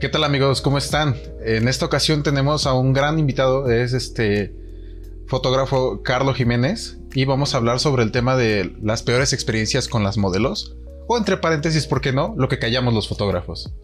[0.00, 0.60] ¿Qué tal amigos?
[0.60, 1.16] ¿Cómo están?
[1.44, 4.54] En esta ocasión tenemos a un gran invitado, es este
[5.26, 10.04] fotógrafo Carlos Jiménez y vamos a hablar sobre el tema de las peores experiencias con
[10.04, 10.76] las modelos
[11.08, 12.32] o entre paréntesis, ¿por qué no?
[12.38, 13.74] Lo que callamos los fotógrafos.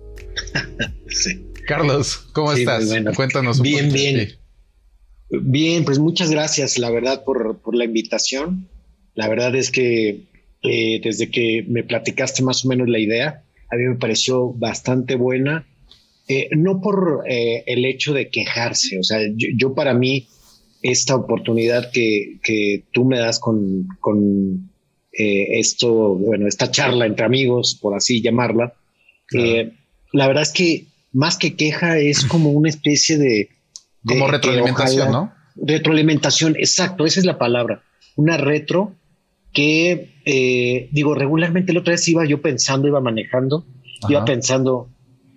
[1.08, 1.46] sí.
[1.66, 2.94] Carlos, ¿cómo estás?
[3.16, 4.38] Cuéntanos un Bien, bien.
[5.30, 8.68] Bien, pues muchas gracias, la verdad, por, por la invitación.
[9.14, 10.26] La verdad es que
[10.62, 15.16] eh, desde que me platicaste más o menos la idea, a mí me pareció bastante
[15.16, 15.66] buena.
[16.26, 20.26] Eh, no por eh, el hecho de quejarse, o sea, yo, para mí,
[20.82, 24.70] esta oportunidad que, que tú me das con, con
[25.16, 28.74] esto, bueno, esta charla entre amigos, por así llamarla,
[30.12, 33.48] la verdad es que más que queja es como una especie de...
[34.04, 35.32] como retroalimentación, ¿no?
[35.56, 37.82] Retroalimentación, exacto, esa es la palabra.
[38.16, 38.94] Una retro
[39.52, 43.64] que, eh, digo, regularmente la otra vez iba yo pensando, iba manejando,
[44.08, 44.88] iba pensando,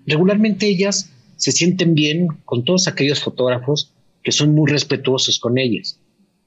[0.08, 5.99] regularmente ellas se sienten bien con todos aquellos fotógrafos que son muy respetuosos con ellas.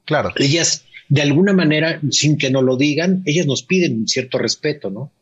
[0.05, 0.33] Claro.
[0.37, 4.91] Ellas, de alguna manera, sin que nos lo digan, ellas nos piden un cierto respeto,
[4.91, 5.13] ¿no?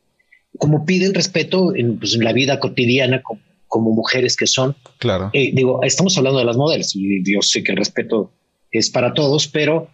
[0.57, 4.77] Como piden respeto en, pues, en la vida cotidiana, como, como, mujeres que son.
[4.99, 5.31] Claro.
[5.35, 8.33] Eh, digo, estamos hablando de las modelos y yo sé que el respeto
[8.71, 9.91] es para todos, pero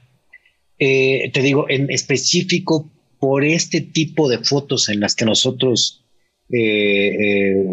[0.78, 6.03] eh, te digo, en específico por este tipo de fotos en las que nosotros
[6.50, 7.64] eh, eh,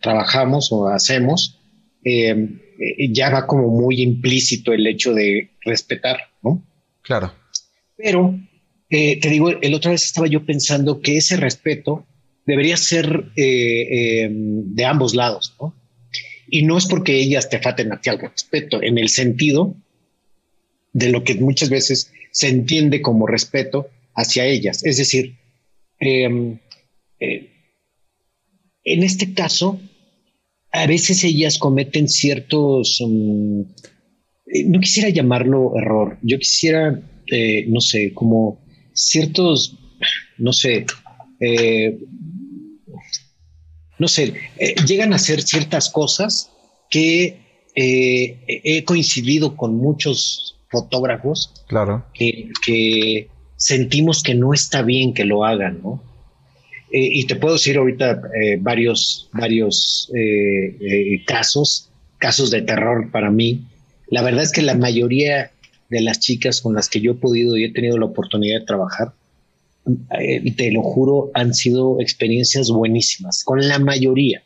[0.00, 1.60] trabajamos o hacemos,
[2.04, 6.64] ya va como muy implícito el hecho de respetar, ¿no?
[7.02, 7.32] Claro.
[7.96, 8.38] Pero
[8.88, 12.06] te digo, el otra vez estaba yo pensando que ese respeto
[12.46, 15.74] debería ser de ambos lados, ¿no?
[16.50, 19.76] Y no es porque ellas te faten a ti al respeto, en el sentido
[20.92, 24.84] de lo que muchas veces se entiende como respeto hacia ellas.
[24.84, 25.36] Es decir,
[26.00, 26.58] em,
[27.20, 27.50] eh,
[28.92, 29.80] en este caso,
[30.72, 33.60] a veces ellas cometen ciertos, mm,
[34.46, 38.60] eh, no quisiera llamarlo error, yo quisiera, eh, no sé, como
[38.92, 39.78] ciertos,
[40.38, 40.86] no sé,
[43.98, 44.34] no sé,
[44.86, 46.50] llegan a hacer ciertas cosas
[46.90, 52.04] que he coincidido con muchos fotógrafos claro.
[52.14, 56.00] que, sentimos que no está bien que lo hagan, ¿no?
[56.90, 63.30] Eh, y te puedo decir ahorita eh, varios, varios eh, casos, casos de terror para
[63.30, 63.64] mí.
[64.08, 65.50] La verdad es que la mayoría
[65.90, 68.66] de las chicas con las que yo he podido y he tenido la oportunidad de
[68.66, 69.12] trabajar,
[70.56, 74.42] te lo juro, han sido experiencias buenísimas, con la mayoría.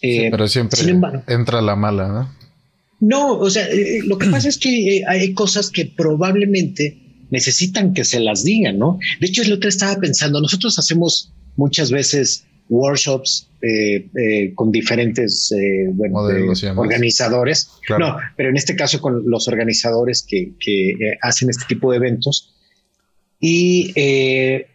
[0.00, 0.78] pero siempre
[1.26, 2.44] entra la mala, ¿no?
[3.04, 7.92] No, o sea, eh, lo que pasa es que eh, hay cosas que probablemente necesitan
[7.92, 8.98] que se las digan, ¿no?
[9.20, 10.40] De hecho, es lo que estaba pensando.
[10.40, 15.52] Nosotros hacemos muchas veces workshops eh, con diferentes
[16.76, 17.70] organizadores.
[17.98, 22.54] No, pero en este caso con los organizadores que, hacen este tipo de eventos.
[23.40, 23.92] Y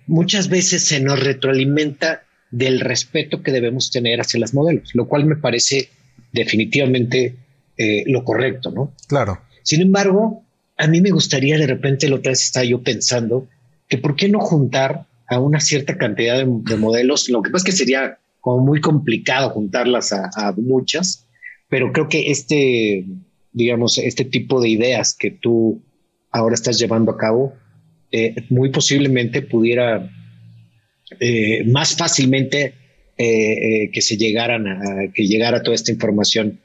[0.07, 5.25] muchas veces se nos retroalimenta del respeto que debemos tener hacia las modelos, lo cual
[5.25, 5.89] me parece
[6.31, 7.35] definitivamente
[7.77, 8.93] eh, lo correcto, ¿no?
[9.07, 9.39] Claro.
[9.63, 10.43] Sin embargo,
[10.77, 13.47] a mí me gustaría de repente, lo otra vez estaba yo pensando,
[13.87, 17.73] que por qué no juntar a una cierta cantidad de, modelos, lo que pasa es
[17.73, 21.27] que sería como muy complicado juntarlas a, muchas,
[21.69, 23.05] pero creo que este,
[23.51, 25.83] digamos, este tipo de ideas que tú
[26.31, 27.53] ahora estás llevando a cabo,
[28.11, 30.09] eh, muy posiblemente pudiera
[31.19, 32.73] eh, más fácilmente
[33.17, 36.61] que se llegaran a, que llegara toda esta información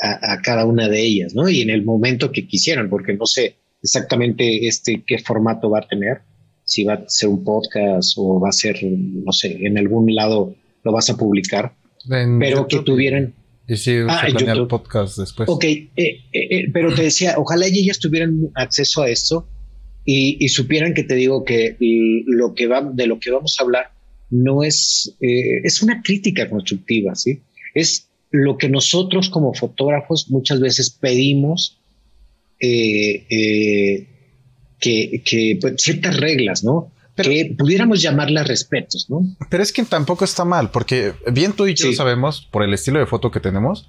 [0.00, 1.48] a, cada una de ellas, ¿no?
[1.48, 5.88] Y en el momento que quisieran, porque no sé exactamente este qué formato va a
[5.88, 6.22] tener,
[6.64, 10.54] si va a ser un podcast o va a ser, no sé, en algún lado
[10.82, 11.74] lo vas a publicar,
[12.08, 13.34] pero que tuvieran...
[13.66, 15.48] Y si ah, el podcast después.
[15.48, 19.48] Ok, eh, eh, eh, pero te decía, ojalá ellas tuvieran acceso a esto
[20.04, 21.76] y, supieran que te digo que
[22.26, 23.90] lo que va, de lo que vamos a hablar
[24.28, 27.40] no es, es una crítica constructiva, ¿sí?
[27.74, 31.80] Es lo que nosotros como fotógrafos muchas veces pedimos
[32.60, 34.08] eh, eh,
[34.84, 36.90] que, pues, ciertas reglas, ¿no?
[37.16, 39.24] que pudiéramos llamarlas respetos, ¿no?
[39.48, 42.98] Pero es que tampoco está mal, porque bien tú y yo sabemos, por el estilo
[42.98, 43.88] de foto que tenemos,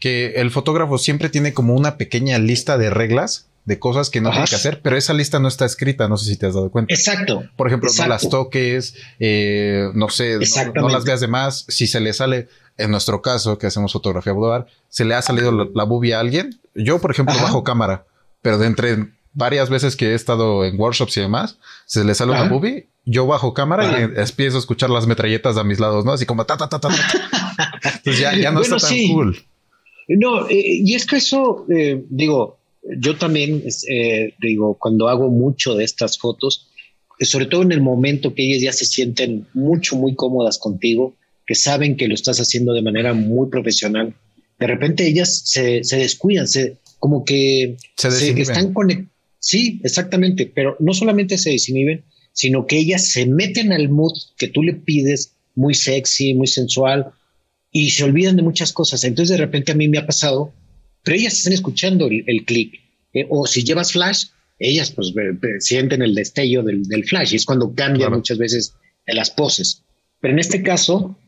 [0.00, 4.30] que el fotógrafo siempre tiene como una pequeña lista de reglas de cosas que no
[4.30, 6.70] tiene que hacer, pero esa lista no está escrita, no sé si te has dado
[6.70, 6.92] cuenta.
[6.92, 7.44] Exacto.
[7.56, 10.38] Por ejemplo, no las toques, eh, no sé,
[10.74, 14.32] no, las veas de más, si se le sale, en nuestro caso, que hacemos fotografía
[14.32, 16.60] boudoir, se le ha salido la, bubia a alguien.
[16.74, 18.04] Yo, por ejemplo, bajo cámara,
[18.42, 22.32] pero de entre varias veces que he estado en workshops y demás, se le sale
[22.32, 26.12] una boobie, yo bajo cámara y empiezo a escuchar las metralletas a mis lados, ¿no?
[26.12, 26.88] Así como ta, ta, ta, ta,
[27.96, 29.44] Entonces ya, no está tan cool.
[30.08, 32.58] No, eh, y es que eso, eh, digo,
[32.98, 36.68] yo también, eh, digo, cuando hago mucho de estas fotos,
[37.20, 41.14] sobre todo en el momento que ellas ya se sienten mucho, muy cómodas contigo,
[41.46, 44.14] que saben que lo estás haciendo de manera muy profesional,
[44.58, 49.13] de repente ellas se, descuidan, se, como que se, están conectadas.
[49.44, 52.02] Sí, exactamente, pero no solamente se desinhiben,
[52.32, 57.12] sino que ellas se meten al mood que tú le pides, muy sexy, muy sensual,
[57.70, 59.04] y se olvidan de muchas cosas.
[59.04, 60.54] Entonces de repente a mí me ha pasado,
[61.02, 62.80] pero ellas están escuchando el, clic.
[63.12, 65.12] Eh, o si llevas flash, ellas pues
[65.58, 68.72] sienten el destello del, flash y es cuando cambian muchas veces
[69.04, 69.82] las poses.
[70.22, 71.18] Pero en este caso,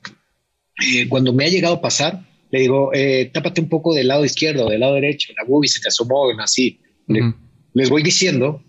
[0.82, 4.24] eh, cuando me ha llegado a pasar, le digo, eh, tápate un poco del lado
[4.24, 6.80] izquierdo, del lado derecho, la boobie se te asomó, así.
[7.76, 8.62] Les voy diciendo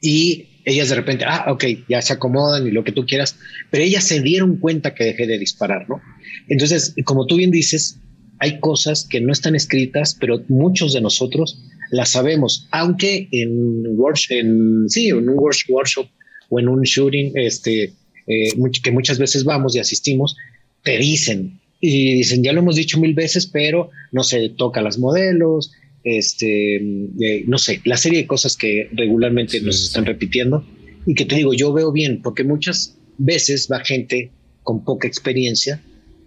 [0.00, 3.38] y ellas de repente, ah, ok, ya se acomodan y lo que tú quieras,
[3.70, 6.02] pero ellas se dieron cuenta que dejé de disparar, ¿no?
[6.48, 7.98] Entonces, como tú bien dices,
[8.38, 11.58] hay cosas que no están escritas, pero muchos de nosotros
[11.90, 13.84] las sabemos, aunque en,
[14.28, 16.06] en, sí, en un workshop
[16.50, 17.94] o en un shooting, este,
[18.26, 20.36] eh, que muchas veces vamos y asistimos,
[20.82, 24.98] te dicen, y dicen, ya lo hemos dicho mil veces, pero no se toca las
[24.98, 25.72] modelos,
[26.04, 30.66] este, eh, no sé, la serie de cosas que regularmente nos están repitiendo
[31.06, 34.30] y que te digo, yo veo bien, porque muchas veces va gente
[34.62, 35.82] con poca experiencia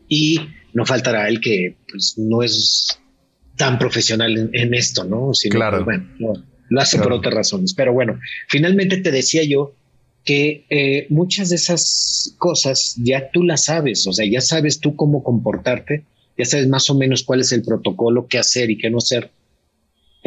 [0.08, 0.40] y
[0.74, 3.00] no faltará el que pues, no es
[3.58, 5.34] tan profesional en, esto, ¿no?
[5.34, 5.86] Sino, claro.
[5.86, 7.74] Pues, bueno, lo hace por otras razones.
[7.74, 8.20] Pero bueno,
[8.50, 9.74] finalmente te decía yo
[10.24, 14.96] que eh, muchas de esas cosas ya tú las sabes, o sea, ya sabes tú
[14.96, 16.04] cómo comportarte,
[16.38, 19.32] ya sabes más o menos cuál es el protocolo, qué hacer y qué no hacer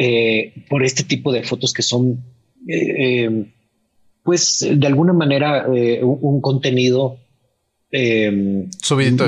[0.01, 2.23] eh, por este tipo de fotos que son,
[2.69, 3.51] eh,
[4.23, 7.17] pues, de alguna manera un, contenido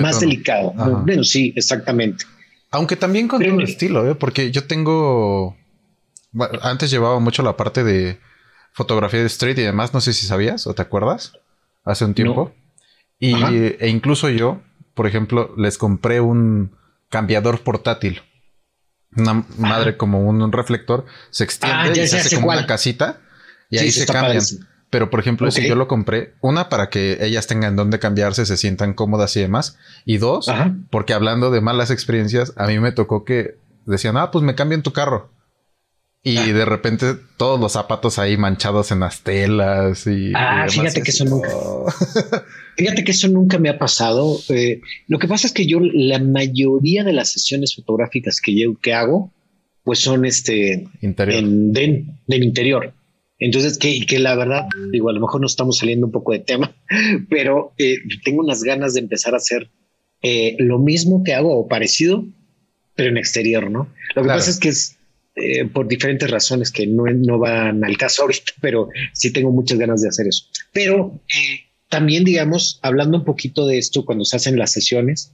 [0.01, 0.73] más delicado.
[1.05, 2.23] Bueno, sí, exactamente.
[2.69, 5.57] Aunque también con un estilo, porque yo tengo,
[6.61, 8.17] antes llevaba mucho la parte de
[8.71, 11.33] fotografía de street y demás, no sé si sabías o te acuerdas,
[11.83, 12.53] hace un tiempo.
[13.19, 14.61] Y, e incluso yo,
[14.93, 16.71] por ejemplo, les compré un
[17.09, 18.21] cambiador portátil.
[19.15, 23.19] Una madre como un, reflector se extiende ah, y se hace como una casita
[23.69, 24.41] y ahí se cambian.
[24.89, 28.57] Pero por ejemplo, si yo lo compré, una para que ellas tengan donde cambiarse, se
[28.57, 29.77] sientan cómodas y demás.
[30.05, 30.51] Y dos,
[30.89, 33.55] porque hablando de malas experiencias, a mí me tocó que
[33.85, 35.29] decían, ah, pues me cambian tu carro.
[36.23, 36.53] Y ah.
[36.53, 40.31] de repente todos los zapatos ahí manchados en las telas y.
[40.35, 41.49] Ah, fíjate que eso nunca.
[42.77, 44.39] fíjate que eso nunca me ha pasado.
[44.49, 48.79] Eh, lo que pasa es que yo, la mayoría de las sesiones fotográficas que yo
[48.79, 49.33] que hago,
[49.83, 51.39] pues son este interior.
[51.39, 52.93] En, del interior.
[53.39, 56.39] Entonces, que, que la verdad, digo, a lo mejor nos estamos saliendo un poco de
[56.39, 56.75] tema,
[57.29, 59.71] pero eh, tengo unas ganas de empezar a hacer
[60.21, 62.23] eh, lo mismo que hago o parecido,
[62.93, 63.91] pero en exterior, ¿no?
[64.15, 64.99] Lo que pasa es que es
[65.41, 69.77] eh, por diferentes razones que no, no, van al caso ahorita, pero sí tengo muchas
[69.77, 70.45] ganas de hacer eso.
[70.71, 75.33] Pero eh, también, digamos, hablando un poquito de esto, cuando se hacen las sesiones,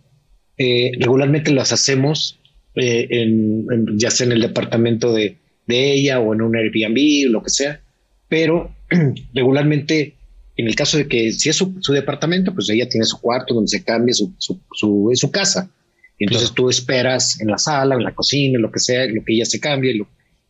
[0.58, 2.40] eh, regularmente las hacemos
[2.76, 3.66] en,
[3.98, 7.50] ya sea en el departamento de, de, ella o en un Airbnb o lo que
[7.50, 7.82] sea,
[8.30, 8.76] pero
[9.34, 10.18] regularmente
[10.58, 13.70] en el caso de que si es su, departamento, pues ella tiene su cuarto donde
[13.70, 15.70] se cambia su, su, su, su casa.
[16.18, 19.34] Y entonces tú esperas en la sala, en la cocina, lo que sea, lo que
[19.34, 20.02] ella se cambie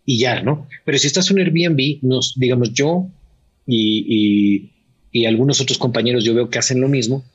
[0.06, 0.68] y ya, ¿no?
[0.86, 3.08] Pero si estás en Airbnb, nos, digamos yo
[3.66, 4.72] y,
[5.12, 7.26] y, algunos otros compañeros yo veo que hacen lo mismo.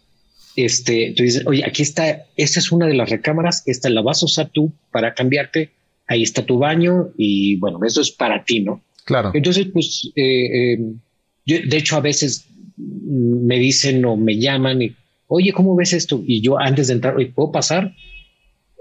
[0.55, 4.23] Este, tú dices, oye, aquí está, esta es una de las recámaras, esta la vas
[4.23, 5.71] a usar tú para cambiarte,
[6.07, 8.83] ahí está tu baño y bueno, eso es para ti, ¿no?
[9.05, 9.33] Claro.
[9.35, 10.79] Entonces, pues, eh, eh,
[11.45, 12.47] yo, de hecho, a veces
[12.77, 14.95] me dicen o me llaman y,
[15.27, 16.23] oye, ¿cómo ves esto?
[16.27, 17.93] Y yo antes de entrar, oye, ¿puedo pasar?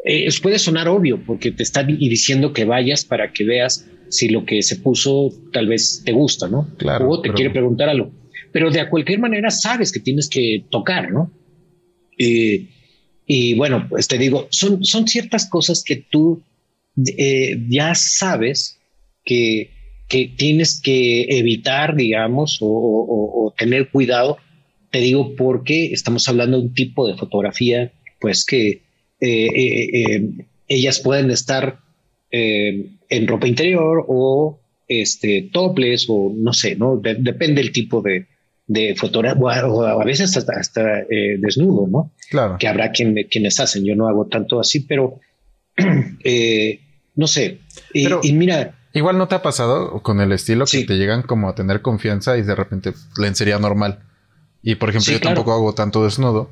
[0.03, 4.46] Eh, puede sonar obvio porque te está diciendo que vayas para que veas si lo
[4.46, 6.67] que se puso tal vez te gusta, ¿no?
[6.77, 7.10] Claro.
[7.10, 8.12] O te quiere preguntar algo.
[8.51, 11.31] Pero de cualquier manera sabes que tienes que tocar, ¿no?
[13.25, 16.43] y bueno, pues te digo, son, son ciertas cosas que tú
[17.17, 18.77] eh, ya sabes
[19.25, 19.72] que,
[20.08, 24.38] que, tienes que evitar, digamos, o, o tener cuidado.
[24.91, 28.91] Te digo porque estamos hablando de un tipo de fotografía, pues que eh, eh, eh,
[29.22, 31.80] ellas pueden estar
[32.32, 36.98] en ropa interior o este, toples o no sé, ¿no?
[36.98, 38.28] depende del tipo de,
[38.68, 41.06] de fotografía o a veces hasta, hasta
[41.40, 42.12] desnudo, ¿no?
[42.30, 42.58] Claro.
[42.58, 43.86] Que habrá quien, quienes hacen.
[43.86, 45.20] Yo no hago tanto así, pero
[47.16, 47.60] no sé.
[47.94, 48.75] y mira.
[48.94, 52.38] Igual no te ha pasado con el estilo que te llegan como a tener confianza
[52.38, 54.00] y de repente lencería normal.
[54.62, 56.51] Y por ejemplo, yo tampoco hago tanto desnudo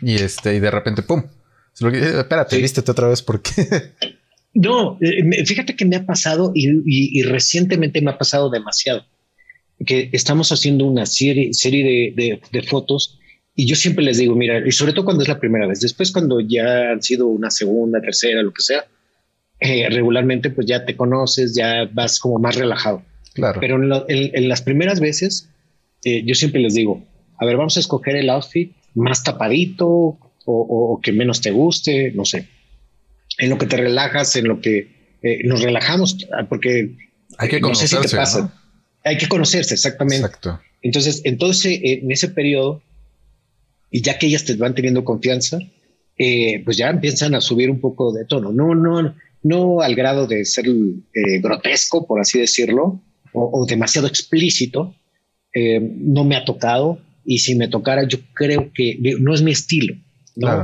[0.00, 1.24] Y este, y de repente, ¡pum!
[1.74, 3.50] Espérate, vístete otra vez porque.
[4.54, 9.04] no, eh, fíjate que me ha pasado y, recientemente me ha pasado demasiado.
[9.84, 13.18] Que estamos haciendo una serie, serie de, fotos
[13.54, 16.12] y yo siempre les digo, mira, y sobre todo cuando es la primera vez, después
[16.12, 18.86] cuando ya han sido una segunda, tercera, lo que sea,
[19.60, 23.02] eh, regularmente pues ya te conoces, ya vas como más relajado.
[23.34, 23.60] Claro.
[23.60, 23.76] Pero
[24.08, 25.48] en, las primeras veces,
[26.04, 27.04] eh, yo siempre les digo,
[27.38, 32.24] a ver, vamos a escoger el outfit más tapadito, o, que menos te guste, no
[32.24, 32.48] sé.
[33.38, 36.16] En lo que te relajas, en lo que eh, nos relajamos,
[36.48, 36.96] porque
[37.38, 37.96] hay que conocerse.
[37.96, 38.60] No sé si te pasa.
[39.04, 40.26] Hay que conocerse, exactamente.
[40.26, 40.60] Exacto.
[40.82, 42.82] Entonces, entonces en ese periodo,
[43.90, 45.58] y ya que ellas te van teniendo confianza,
[46.18, 48.52] eh, pues ya empiezan a subir un poco de tono.
[48.52, 54.94] No, no, no al grado de ser eh, grotesco, por así decirlo, o, demasiado explícito.
[55.54, 59.94] no me ha tocado, y si me tocara, yo creo que no es mi estilo.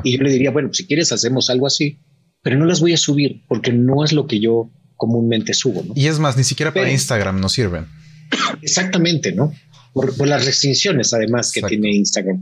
[0.03, 1.99] Y yo le diría, bueno, si quieres hacemos algo así,
[2.43, 5.85] pero no las voy a subir porque no es lo que yo comúnmente subo.
[5.95, 7.87] Y es más, ni siquiera para Instagram no sirven.
[8.63, 9.53] Exactamente, ¿no?
[9.93, 12.41] Por, las restricciones además que tiene Instagram.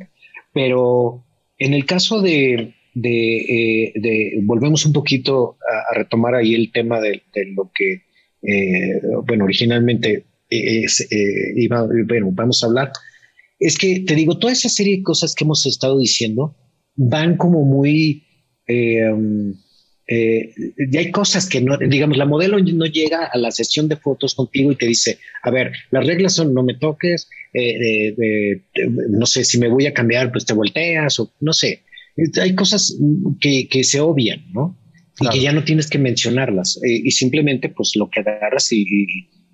[0.53, 1.25] Pero
[1.59, 5.59] en el caso de, de, eh, volvemos un poquito
[5.91, 7.23] a, retomar ahí el tema de,
[7.55, 8.03] lo que,
[8.43, 10.87] eh, bueno, originalmente eh,
[11.57, 12.93] iba, bueno, vamos a hablar.
[13.59, 16.57] Es que te digo, toda esa serie de cosas que hemos estado diciendo,
[16.97, 18.25] van como muy...
[18.67, 19.55] Eh, um,
[20.09, 23.97] eh, y hay cosas que no, digamos, la modelo no llega a la sesión de
[23.97, 28.15] fotos contigo y te dice, a ver, las reglas son no me toques, eh,
[29.11, 31.83] no sé, si me voy a cambiar, pues te volteas o no sé.
[32.41, 32.97] Hay cosas
[33.41, 34.79] que, que se obvian, ¿no?
[35.21, 38.85] Y que ya no tienes que mencionarlas y simplemente pues lo que agarras y,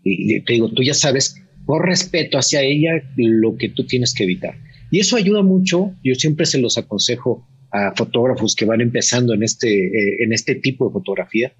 [0.04, 4.24] y, te digo, tú ya sabes por respeto hacia ella lo que tú tienes que
[4.24, 4.54] evitar.
[4.92, 5.96] Y eso ayuda mucho.
[6.04, 10.54] Yo siempre se los aconsejo a fotógrafos que van empezando en este, eh, en este
[10.54, 11.54] tipo de fotografía,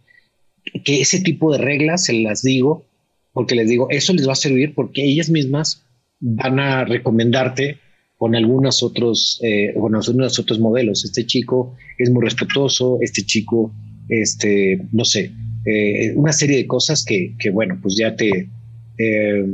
[0.85, 2.85] que ese tipo de reglas se las digo,
[3.33, 5.87] porque les digo, eso les va a servir porque ellas mismas
[6.21, 7.79] van a recomendarte
[8.19, 11.03] con algunos otros, eh, algunos otros modelos.
[11.07, 13.73] Este chico es muy respetuoso, este chico,
[14.11, 15.33] este, no sé,
[15.65, 18.51] eh, una serie de cosas que, que bueno, pues ya te,
[18.99, 19.47] eh,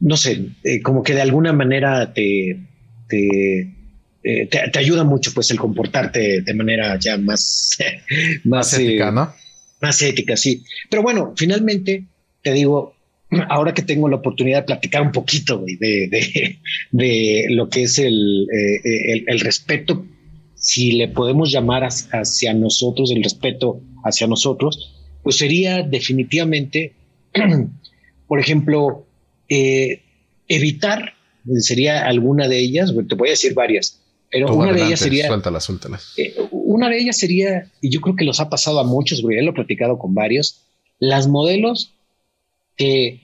[0.00, 2.58] no sé, eh, como que de alguna manera te,
[3.08, 3.60] te,
[4.22, 7.78] eh, te, ayuda mucho pues el comportarte de manera ya más,
[8.44, 9.32] más, ética, eh, ¿no?
[9.80, 10.64] Más ética, sí.
[10.90, 12.06] Pero bueno, finalmente
[12.42, 12.94] te digo,
[13.48, 16.58] ahora que tengo la oportunidad de platicar un poquito de, de,
[16.90, 18.46] de, lo que es el,
[18.82, 20.06] el, el, respeto,
[20.54, 26.94] si le podemos llamar hacia nosotros, el respeto hacia nosotros, pues sería definitivamente,
[28.26, 29.06] por ejemplo,
[29.50, 30.02] eh,
[30.48, 31.14] evitar,
[31.58, 35.26] sería alguna de ellas, te voy a decir varias, pero una de ellas sería...
[35.26, 36.14] Suéltalas, suéltalas.
[36.16, 39.36] Eh, una de ellas sería, y yo creo que los ha pasado a muchos, porque
[39.36, 40.62] ya lo he platicado con varios,
[41.00, 41.92] las modelos
[42.76, 43.20] que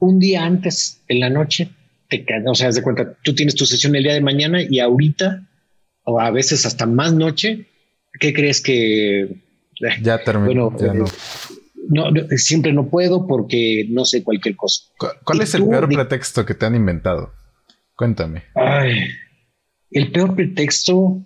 [0.00, 1.70] un día antes en la noche
[2.08, 5.46] te o sea, de cuenta, tú tienes tu sesión el día de mañana y ahorita,
[6.04, 7.66] o a veces hasta más noche,
[8.18, 9.28] ¿qué crees que...
[10.02, 10.70] Ya terminó.
[10.70, 11.04] Bueno, no
[11.88, 12.04] no,
[12.36, 14.84] siempre no puedo porque no sé cualquier cosa.
[15.24, 17.32] ¿Cuál, es el peor pretexto que te han inventado?
[17.96, 18.44] Cuéntame.
[19.90, 21.24] el peor pretexto.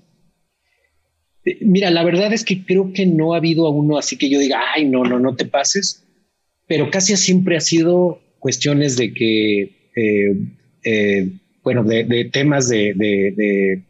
[1.44, 4.30] Eh, mira, la verdad es que creo que no ha habido a uno así que
[4.30, 6.06] yo diga, ay, no, no, no te pases.
[6.68, 9.62] Pero casi siempre ha sido cuestiones de que,
[9.96, 10.36] eh,
[10.84, 11.32] eh,
[11.64, 13.82] bueno, de, temas de, de,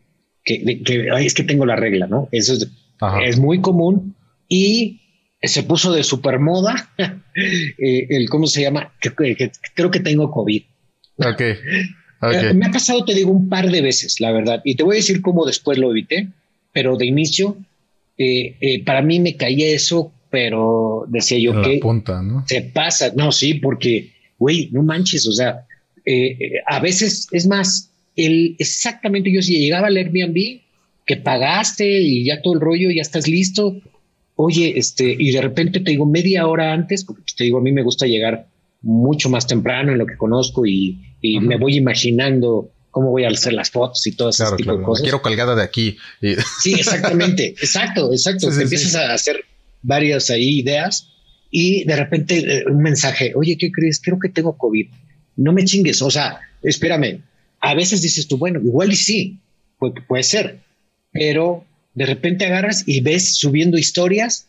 [0.45, 2.29] que, es que tengo la regla, ¿no?
[2.33, 2.69] Eso es,
[3.25, 4.17] es muy común
[4.49, 5.02] y
[5.43, 10.63] se puso de super moda eh, el cómo se llama, creo que tengo COVID.
[11.19, 11.43] Ok.
[12.25, 14.95] Eh, me ha pasado, te digo, un par de veces, la verdad, y te voy
[14.95, 16.29] a decir cómo después lo evité,
[16.73, 17.57] pero de inicio,
[18.17, 21.81] eh, para mí me caía eso, pero decía yo que
[22.47, 25.67] se pasa, no, sí, porque, güey, no manches, o sea,
[26.69, 30.61] a veces es más, el, exactamente yo si llegaba al Airbnb,
[31.05, 33.81] que pagaste y ya todo el rollo, ya estás listo,
[34.37, 37.73] oye, este, y de repente te digo media hora antes, porque te digo, a mí
[37.73, 38.47] me gusta llegar
[38.83, 40.99] mucho más temprano en lo que conozco y,
[41.41, 45.03] me voy imaginando cómo voy a hacer las fotos y todo ese tipo de cosas.
[45.03, 45.97] quiero colgada de aquí.
[46.61, 48.51] Sí, exactamente, exacto, exacto.
[48.51, 49.45] te empiezas a hacer
[49.83, 51.09] varias ahí ideas
[51.51, 54.01] y de repente eh, un mensaje, oye, ¿qué crees?
[54.01, 54.89] Creo que tengo COVID.
[55.37, 57.23] No me chingues, o sea, espérame.
[57.61, 59.39] A veces dices tú, bueno, igual y sí,
[59.79, 60.61] puede, puede ser,
[61.13, 64.49] pero de repente agarras y ves subiendo historias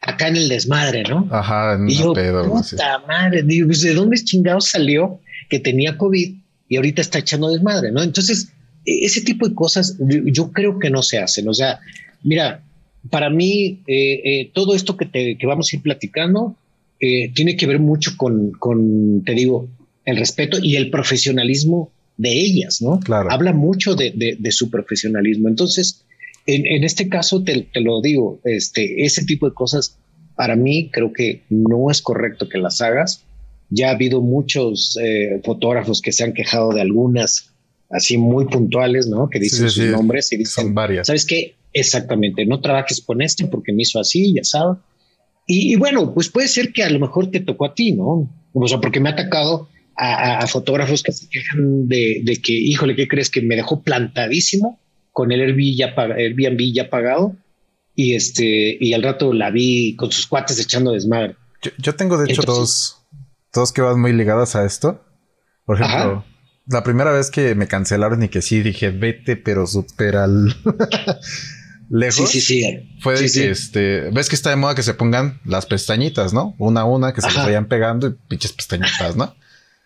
[0.00, 1.28] acá en el desmadre, ¿no?
[1.30, 6.34] Ajá, en y yo, puta madre, pues, ¿de dónde chingado salió que tenía COVID
[6.68, 8.02] y ahorita está echando desmadre, ¿no?
[8.02, 8.52] Entonces,
[8.84, 11.48] e, ese tipo de cosas yo, creo que no se hacen.
[11.48, 11.80] O sea,
[12.22, 12.62] mira,
[13.10, 16.56] para mí eh, eh, todo esto que, te, que vamos a ir platicando
[17.00, 19.68] eh, tiene que ver mucho con, con, te digo,
[20.04, 23.00] el respeto y el profesionalismo de ellas, ¿no?
[23.00, 23.30] Claro.
[23.30, 25.48] Habla mucho de, de, su profesionalismo.
[25.48, 26.04] Entonces,
[26.46, 29.98] en, en este caso te, te, lo digo, este, ese tipo de cosas
[30.36, 33.24] para mí creo que no es correcto que las hagas.
[33.70, 37.50] Ya ha habido muchos eh, fotógrafos que se han quejado de algunas
[37.90, 39.30] así muy puntuales, ¿no?
[39.30, 41.06] Que dicen sus nombres y dicen, Son varias.
[41.06, 41.54] ¿sabes qué?
[41.72, 44.78] Exactamente, no trabajes con este porque me hizo así, ya sabes.
[45.46, 48.30] Y, bueno, pues puede ser que a lo mejor te tocó a ti, ¿no?
[48.54, 52.96] O sea, porque me ha atacado a, fotógrafos que se quejan de, de, que, híjole,
[52.96, 53.28] ¿qué crees?
[53.28, 54.78] Que me dejó plantadísimo
[55.14, 57.36] con el Airbnb ya, Airbnb ya pagado
[57.94, 61.36] y este, y al rato la vi con sus cuates echando desmadre.
[61.78, 63.06] Yo, tengo de hecho dos,
[63.52, 65.02] dos que van muy ligadas a esto.
[65.64, 66.24] Por ejemplo,
[66.66, 70.56] la primera vez que me cancelaron y que sí dije, vete, pero súper al
[71.88, 72.28] lejos.
[72.28, 72.98] Sí, sí, sí.
[73.00, 76.56] Fue de que este, ves que está de moda que se pongan las pestañitas, ¿no?
[76.58, 79.32] Una a una que se les vayan pegando y pinches pestañitas, ¿no?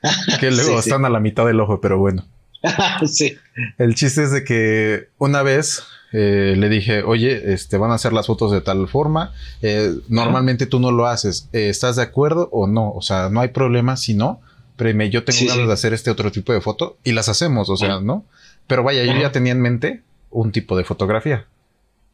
[0.40, 2.26] que luego están a la mitad del ojo, pero bueno.
[3.06, 3.36] sí.
[3.78, 8.12] El chiste es de que una vez eh, le dije, oye, este, van a hacer
[8.12, 9.32] las fotos de tal forma.
[9.62, 11.48] Eh, normalmente tú no lo haces.
[11.52, 12.92] Eh, ¿Estás de acuerdo o no?
[12.92, 14.40] O sea, no hay problema si no.
[14.76, 17.76] Pero yo tengo ganas de hacer este otro tipo de foto y las hacemos, o
[17.76, 18.24] sea, ¿no?
[18.68, 21.46] Pero vaya, yo ya tenía en mente un tipo de fotografía.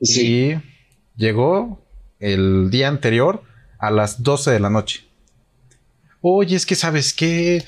[0.01, 0.55] Y
[1.15, 1.79] llegó
[2.21, 3.43] el día anterior
[3.79, 5.05] a las 12 de la noche.
[6.27, 7.63] Oye, es que sabes qué,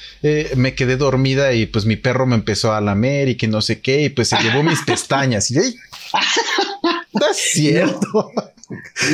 [0.57, 3.83] me quedé dormida y pues mi perro me empezó a lamer y que no sé
[3.83, 5.51] qué, y pues se llevó mis pestañas.
[5.51, 8.31] Y no es cierto.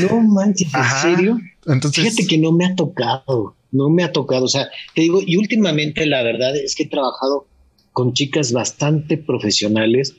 [0.08, 1.40] No, manches, ¿en serio?
[1.66, 4.44] Entonces, fíjate que no me ha tocado, no me ha tocado.
[4.44, 7.48] O sea, te digo, y últimamente la verdad es que he trabajado
[7.92, 10.14] con chicas bastante profesionales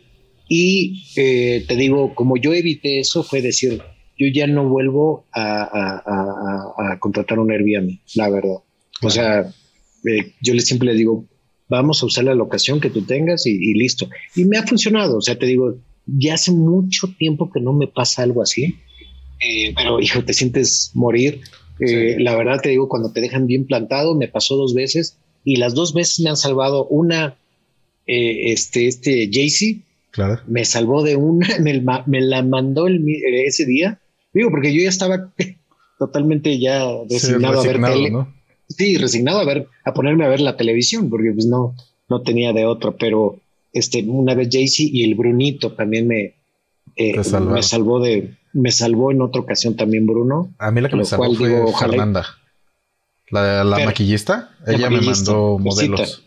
[0.50, 3.82] y eh, te digo, como yo evité eso, fue decir,
[4.18, 8.58] yo ya no vuelvo a, contratar un Airbnb, la verdad.
[9.04, 11.26] O sea, eh, yo les siempre les digo,
[11.70, 14.10] vamos a usar la locación que tú tengas y, y, listo.
[14.36, 15.18] Y me ha funcionado.
[15.18, 18.76] O sea, te digo, ya hace mucho tiempo que no me pasa algo así,
[19.40, 21.42] eh, pero hijo, te sientes morir.
[21.80, 25.58] Eh, la verdad te digo, cuando te dejan bien plantado, me pasó dos veces y
[25.58, 26.86] las dos veces me han salvado.
[26.88, 27.36] Una,
[28.08, 30.42] eh, este, este Jaycee, claro.
[30.48, 31.48] me salvó de una,
[32.08, 33.04] me, la mandó el,
[33.46, 34.00] ese día.
[34.34, 35.34] Digo, porque yo ya estaba
[36.00, 38.12] totalmente ya resignado, a ver tele.
[38.68, 41.76] Sí, resignado a ver, a ponerme a ver la televisión, porque pues no,
[42.10, 43.40] no tenía de otro, pero
[43.72, 46.36] este, una vez Jaycee y el Brunito también me,
[46.96, 50.54] eh, me salvó de, me salvó en otra ocasión también Bruno.
[50.60, 52.26] A mí la que me salvó fue Fernanda.
[53.30, 56.24] La, la maquillista, ella me mandó modelos.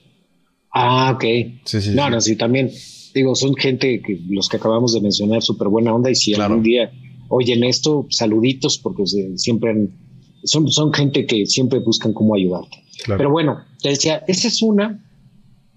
[0.72, 1.25] Ah, ok.
[1.64, 1.90] Sí, sí.
[1.94, 2.70] No, no, sí, también.
[3.14, 6.11] Digo, son gente que los que acabamos de mencionar, súper buena onda.
[6.11, 6.90] Y si algún día
[7.29, 9.05] oyen esto, saluditos, porque
[9.37, 9.88] siempre
[10.47, 12.83] son, son gente que siempre buscan cómo ayudarte.
[13.07, 14.99] Pero bueno, te decía, esa es una.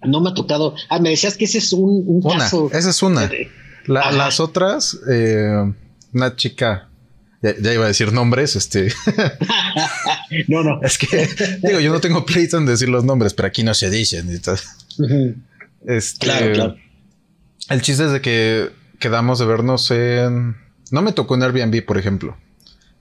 [0.02, 0.74] No me ha tocado.
[0.88, 3.30] Ah, me decías que ese es un, un una, Esa es una.
[3.86, 5.72] las otras, eh,
[6.14, 6.88] una chica,
[7.42, 8.92] ya, iba a decir nombres, este.
[10.48, 10.80] no, no.
[10.82, 11.28] Es que,
[11.62, 14.30] digo, yo no tengo pleito en decir los nombres, pero aquí no se dicen.
[15.86, 16.76] Este, claro, claro.
[17.68, 20.56] El chiste es de que quedamos de vernos en.
[20.90, 22.36] No me tocó en Airbnb, por ejemplo,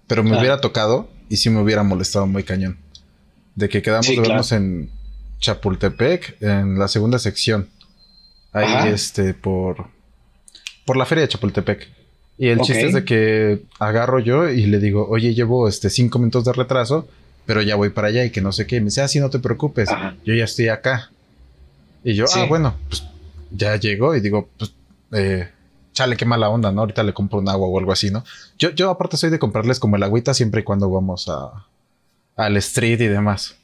[0.05, 2.77] pero me hubiera tocado y sí me hubiera molestado muy cañón.
[3.55, 4.89] De que quedamos de vernos en
[5.39, 7.69] Chapultepec, en la segunda sección.
[8.51, 9.87] Ahí, este, por,
[10.85, 11.87] por la feria de Chapultepec.
[12.37, 16.19] Y el chiste es de que agarro yo y le digo, oye, llevo este cinco
[16.19, 17.07] minutos de retraso,
[17.45, 18.79] pero ya voy para allá y que no sé qué.
[18.79, 19.89] me dice, ah, sí, no te preocupes,
[20.23, 21.11] yo ya estoy acá.
[22.03, 23.03] Y yo, ah, bueno, pues
[23.51, 24.73] ya llegó y digo, pues,
[25.11, 25.49] eh,
[25.99, 26.81] chale, qué mala onda, ¿no?
[26.81, 28.23] Ahorita le compro un agua o algo así, ¿no?
[28.57, 31.67] Yo, yo aparte soy de comprarles como el agüita siempre y cuando vamos a,
[32.37, 33.57] al street y demás.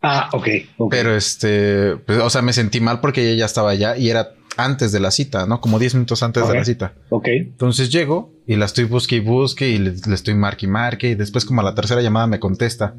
[0.00, 0.48] Ah, ok.
[0.88, 4.32] Pero este, pues, o sea, me sentí mal porque ella ya estaba allá y era
[4.56, 5.60] antes de la cita, ¿no?
[5.60, 6.94] Como 10 minutos antes de la cita.
[7.10, 7.28] Ok.
[7.28, 11.14] Entonces llego y la estoy busque y busque y le, estoy marque y marque y
[11.14, 12.94] después como a la tercera llamada me contesta.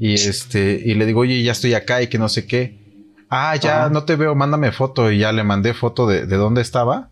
[0.00, 2.80] Y este, y le digo, oye, ya estoy acá y que no sé qué.
[3.28, 5.12] Ah, ya no te veo, mándame foto.
[5.12, 7.09] Y ya le mandé foto de, de dónde estaba.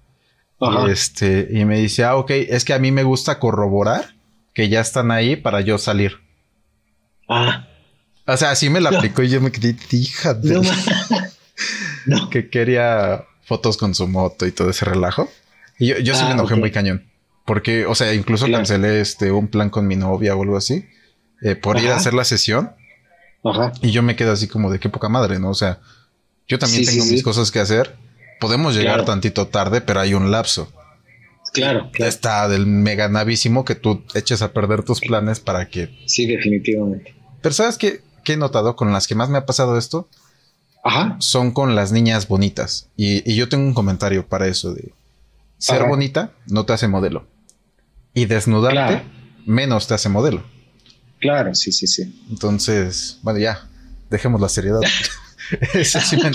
[0.61, 4.15] Y este, y me dice, ah, ok, es que a mí me gusta corroborar
[4.55, 6.19] que ya están ahí para yo salir.
[7.29, 7.69] Ah.
[8.27, 10.61] O sea, así me la aplicó y yo me quedé, hija de...
[12.07, 12.31] No.
[12.31, 15.29] que quería fotos con su moto y todo ese relajo.
[15.79, 17.05] Y yo, yo sí me ah, enojé muy cañón.
[17.45, 20.87] Porque, o sea, incluso cancelé este, un plan con mi novia o algo así.
[21.43, 22.73] Eh, por ir a hacer la sesión.
[23.45, 23.73] Ajá.
[23.83, 25.51] Y yo me quedé así como de qué poca madre, ¿no?
[25.51, 25.81] O sea,
[26.47, 27.97] yo también tengo mis cosas que hacer.
[28.41, 30.73] Podemos llegar tantito tarde, pero hay un lapso.
[31.53, 35.99] Claro, Está del mega navísimo que tú eches a perder tus planes para que.
[36.07, 37.15] Sí, definitivamente.
[37.41, 40.09] Pero ¿sabes qué, qué he notado con las que más me ha pasado esto?
[40.85, 41.17] Ajá.
[41.21, 42.89] Son con las niñas bonitas.
[42.97, 44.93] Y, yo tengo un comentario para eso de
[45.59, 47.27] ser bonita no te hace modelo.
[48.15, 49.03] Y desnudarte
[49.45, 50.43] menos te hace modelo.
[51.21, 52.25] Claro, sí, sí, sí.
[52.31, 53.67] Entonces, bueno, ya,
[54.11, 54.81] dejemos la seriedad.
[55.75, 56.31] Eso sí me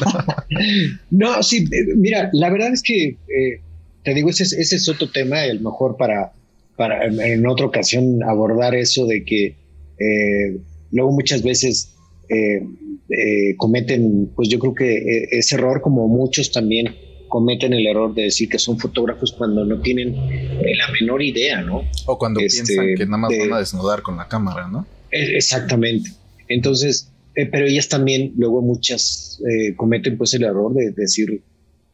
[1.11, 3.61] no, sí, eh, mira, la verdad es que eh,
[4.03, 6.33] te digo, ese, ese es otro tema, el mejor para,
[6.75, 9.55] para en otra ocasión abordar eso de que
[9.99, 10.57] eh,
[10.91, 11.93] luego muchas veces
[12.29, 16.95] eh, cometen, pues yo creo que ese error, como muchos también
[17.29, 21.83] cometen el error de decir que son fotógrafos cuando no tienen la menor idea, ¿no?
[22.05, 24.85] O cuando este, piensan que nada más van a desnudar con la cámara, ¿no?
[25.11, 26.11] E, exactamente.
[26.47, 29.41] Entonces, pero ellas también, luego muchas
[29.75, 31.41] cometen pues el error de decir,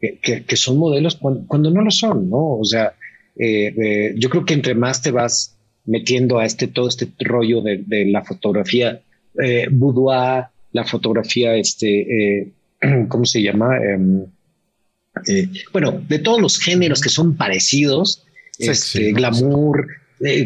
[0.00, 2.58] que, son modelos cuando, no lo son, ¿no?
[2.58, 2.94] O sea,
[3.36, 7.60] eh, eh, yo creo que entre más te vas metiendo a este todo este rollo
[7.62, 9.00] de, la fotografía
[9.42, 12.52] eh, boudoir, la fotografía, este,
[13.08, 13.76] ¿cómo se llama?
[13.76, 14.24] Em,
[15.72, 18.24] bueno, de todos los géneros que son parecidos,
[18.58, 19.86] este, glamour,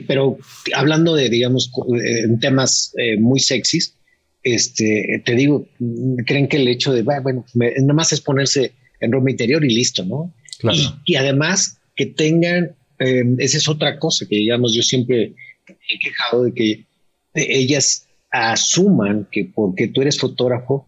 [0.07, 0.39] pero
[0.75, 1.71] hablando de, digamos,
[2.41, 3.97] temas muy sexys,
[4.45, 5.67] este, te digo,
[6.27, 10.05] creen que el hecho de, bueno, nada más es ponerse en ropa interior y listo,
[10.05, 10.33] ¿no?
[11.05, 15.35] Y, además que tengan, em, esa es otra cosa que digamos, yo siempre
[15.67, 16.85] he quejado de que
[17.35, 20.87] ellas asuman que porque tú eres fotógrafo,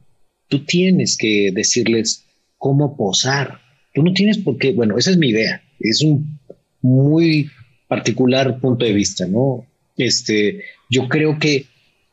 [0.49, 2.25] tú tienes que decirles
[2.59, 3.61] cómo posar.
[3.95, 6.39] Tú no tienes por qué, bueno, esa es mi idea, es un
[6.83, 7.51] muy
[7.89, 9.67] particular punto de vista, ¿no?
[9.97, 11.67] Este, yo creo que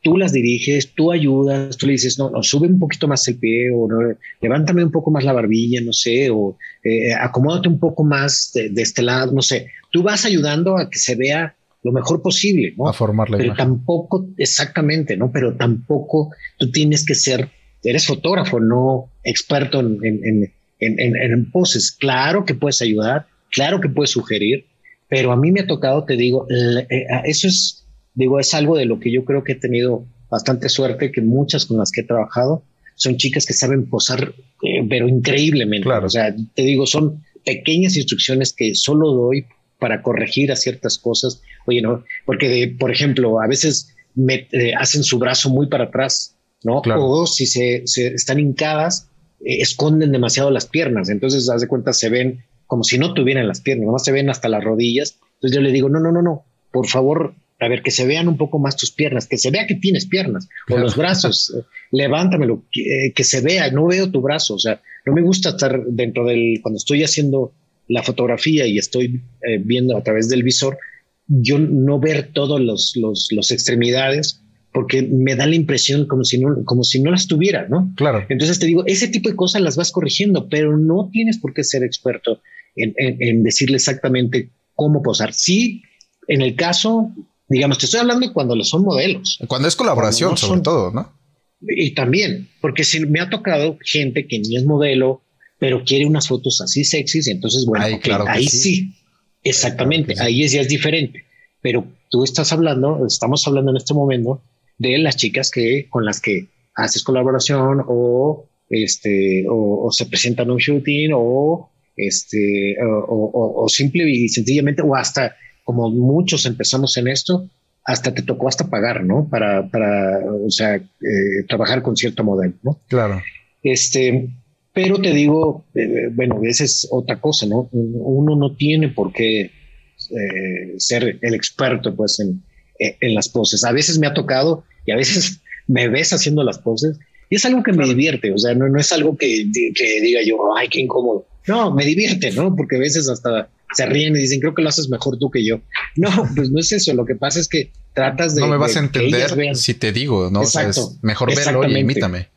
[0.04, 3.38] tú las diriges, tú ayudas, tú le dices, no, no, sube un poquito más el
[3.38, 7.80] pie o no, levántame un poco más la barbilla, no sé, o eh, acomódate un
[7.80, 9.68] poco más de, este lado, no sé.
[9.90, 12.86] Tú vas ayudando a que se vea lo mejor posible, ¿no?
[12.86, 13.38] A formarle.
[13.38, 15.32] Pero tampoco, exactamente, ¿no?
[15.32, 17.48] Pero tampoco tú tienes que ser,
[17.82, 21.92] eres fotógrafo, no experto en, en, en, en poses.
[21.92, 24.66] Claro que puedes ayudar, claro que puedes sugerir,
[25.08, 27.83] pero a mí me ha tocado, te digo, eh, eso es
[28.14, 31.66] Digo, es algo de lo que yo creo que he tenido bastante suerte, que muchas
[31.66, 32.62] con las que he trabajado
[32.94, 35.84] son chicas que saben posar, eh, pero increíblemente.
[35.84, 36.06] Claro.
[36.06, 39.46] O sea, te digo, son pequeñas instrucciones que solo doy
[39.78, 41.42] para corregir a ciertas cosas.
[41.66, 46.36] Oye, no, porque, por ejemplo, a veces me eh, hacen su brazo muy para atrás,
[46.62, 46.82] ¿no?
[46.84, 49.08] O si se, están hincadas,
[49.40, 51.10] eh, esconden demasiado las piernas.
[51.10, 54.30] Entonces, haz de cuenta, se ven como si no tuvieran las piernas, nomás se ven
[54.30, 55.18] hasta las rodillas.
[55.34, 58.28] Entonces yo le digo, no, no, no, no, por favor, a ver, que se vean
[58.28, 61.62] un poco más tus piernas, que se vea que tienes piernas o los brazos, eh,
[61.92, 65.82] levántamelo, eh, que, se vea, no veo tu brazo, o sea, no me gusta estar
[65.86, 67.54] dentro del, cuando estoy haciendo
[67.88, 70.78] la fotografía y estoy eh, viendo a través del visor,
[71.26, 76.64] yo no ver todos los, los, extremidades porque me da la impresión como si no,
[76.64, 77.92] como si no las tuviera, ¿no?
[77.96, 78.26] Claro.
[78.28, 81.64] Entonces te digo, ese tipo de cosas las vas corrigiendo, pero no tienes por qué
[81.64, 82.42] ser experto
[82.76, 85.32] en, en decirle exactamente cómo posar.
[85.32, 85.82] Sí,
[86.26, 87.14] en el caso
[87.48, 89.38] Digamos, te estoy hablando cuando son modelos.
[89.46, 91.12] Cuando es colaboración, sobre todo, ¿no?
[91.60, 95.22] Y también, porque si me ha tocado gente que ni es modelo,
[95.58, 97.84] pero quiere unas fotos así sexys, entonces, bueno,
[98.26, 98.94] ahí sí.
[99.42, 101.24] exactamente, ahí es, ya es diferente.
[101.62, 104.42] Pero tú estás hablando, estamos hablando en este momento
[104.78, 110.58] de las chicas que con las que haces colaboración o este o, se presentan un
[110.58, 117.48] shooting o este o, o simple y sencillamente o hasta como muchos empezamos en esto,
[117.84, 119.28] hasta te tocó hasta pagar, ¿no?
[119.28, 122.80] Para, para o sea, eh, trabajar con cierto modelo, ¿no?
[122.88, 123.20] Claro.
[123.62, 124.28] Este,
[124.72, 127.68] pero te digo, eh, bueno, esa es otra cosa, ¿no?
[127.72, 132.42] Uno no tiene por qué eh, ser el experto, pues, en,
[132.78, 133.64] en, las poses.
[133.64, 136.98] A veces me ha tocado y a veces me ves haciendo las poses
[137.30, 140.20] y es algo que me divierte, o sea, no, no es algo que, que diga
[140.24, 141.26] yo, ay, qué incómodo.
[141.46, 142.54] No, me divierte, ¿no?
[142.54, 145.44] Porque a veces hasta se ríen y dicen, creo que lo haces mejor tú que
[145.44, 145.60] yo.
[145.96, 146.92] No, pues no es eso.
[146.94, 148.40] Lo que pasa es que tratas de.
[148.40, 150.42] No me vas a entender si te digo, ¿no?
[150.42, 152.28] Exacto, mejor verlo y imítame.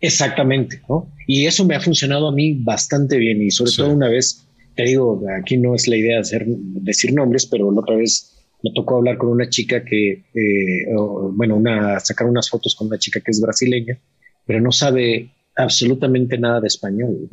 [0.00, 1.12] Exactamente, ¿no?
[1.26, 3.42] Y eso me ha funcionado a mí bastante bien.
[3.42, 7.12] Y sobre todo una vez, te digo, aquí no es la idea de hacer, decir
[7.12, 10.86] nombres, pero la otra vez me tocó hablar con una chica que, eh,
[11.32, 13.98] bueno, una, sacar unas fotos con una chica que es brasileña,
[14.46, 17.28] pero no sabe absolutamente nada de español.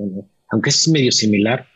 [0.50, 1.68] aunque es medio similar,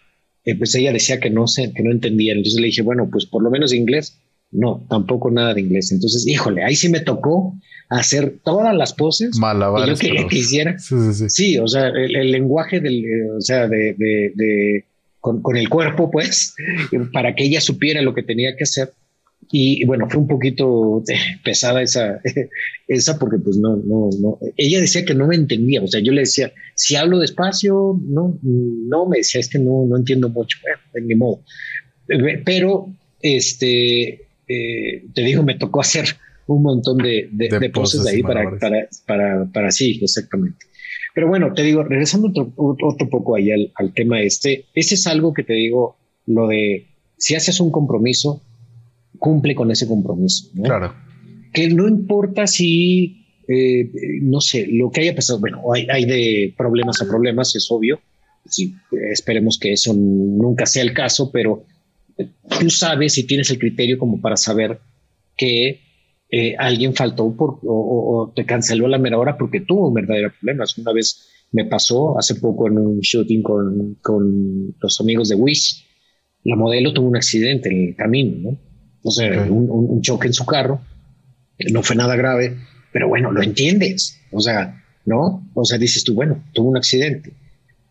[0.46, 2.34] eh, pues ella decía que no sé, que no entendía.
[2.34, 4.18] Entonces le dije, bueno, pues por lo menos inglés.
[4.54, 5.94] No, tampoco nada de inglés.
[5.94, 7.56] Entonces, híjole, ahí sí me tocó
[7.90, 10.78] hacer todas las poses que yo quería que hiciera.
[10.78, 11.30] Sí, sí, sí.
[11.30, 14.86] sí o sea, el, lenguaje del, eh, o sea, de, de, de
[15.22, 16.54] con, con, el cuerpo, pues,
[17.14, 18.92] para que ella supiera lo que tenía que hacer.
[19.50, 21.04] Y bueno, fue un poquito
[21.44, 22.22] pesada esa,
[22.88, 24.40] esa porque pues no, no, no.
[24.58, 25.82] Ella decía que no me entendía.
[25.82, 29.86] O sea, yo le decía, si hablo despacio, no, no, me decía, es que no,
[29.88, 30.58] no entiendo mucho.
[30.92, 31.44] Bueno, de modo.
[32.46, 32.88] Pero,
[33.22, 36.06] este, eh, te digo, me tocó hacer
[36.48, 40.66] un montón de, de, poses, de ahí para, para, para, para, sí, exactamente.
[41.14, 45.08] Pero bueno, te digo, regresando otro, otro poco ahí al, al, tema este, ese es
[45.08, 48.42] algo que te digo, lo de si haces un compromiso,
[49.18, 50.50] cumple con ese compromiso.
[50.64, 50.94] Claro.
[51.54, 53.90] Que no importa si, eh,
[54.22, 58.00] no sé, lo que haya pasado, bueno, hay, hay de problemas a problemas, es obvio.
[58.46, 58.74] Sí,
[59.12, 61.66] esperemos que eso nunca sea el caso, pero
[62.60, 64.80] tú sabes y tienes el criterio como para saber
[65.38, 65.82] que
[66.30, 70.64] eh, alguien faltó por, o, te canceló la mera hora porque tuvo un verdadero problema.
[70.78, 75.86] Una vez me pasó hace poco en un shooting con, con los amigos de Wish.
[76.44, 78.71] La modelo tuvo un accidente en el camino, ¿no?
[79.04, 80.82] O sea, un, choque en su carro.
[81.72, 82.58] No fue nada grave,
[82.92, 84.20] pero bueno, lo entiendes.
[84.32, 85.48] O sea, ¿no?
[85.54, 87.34] O sea, dices tú, bueno, tuvo un accidente.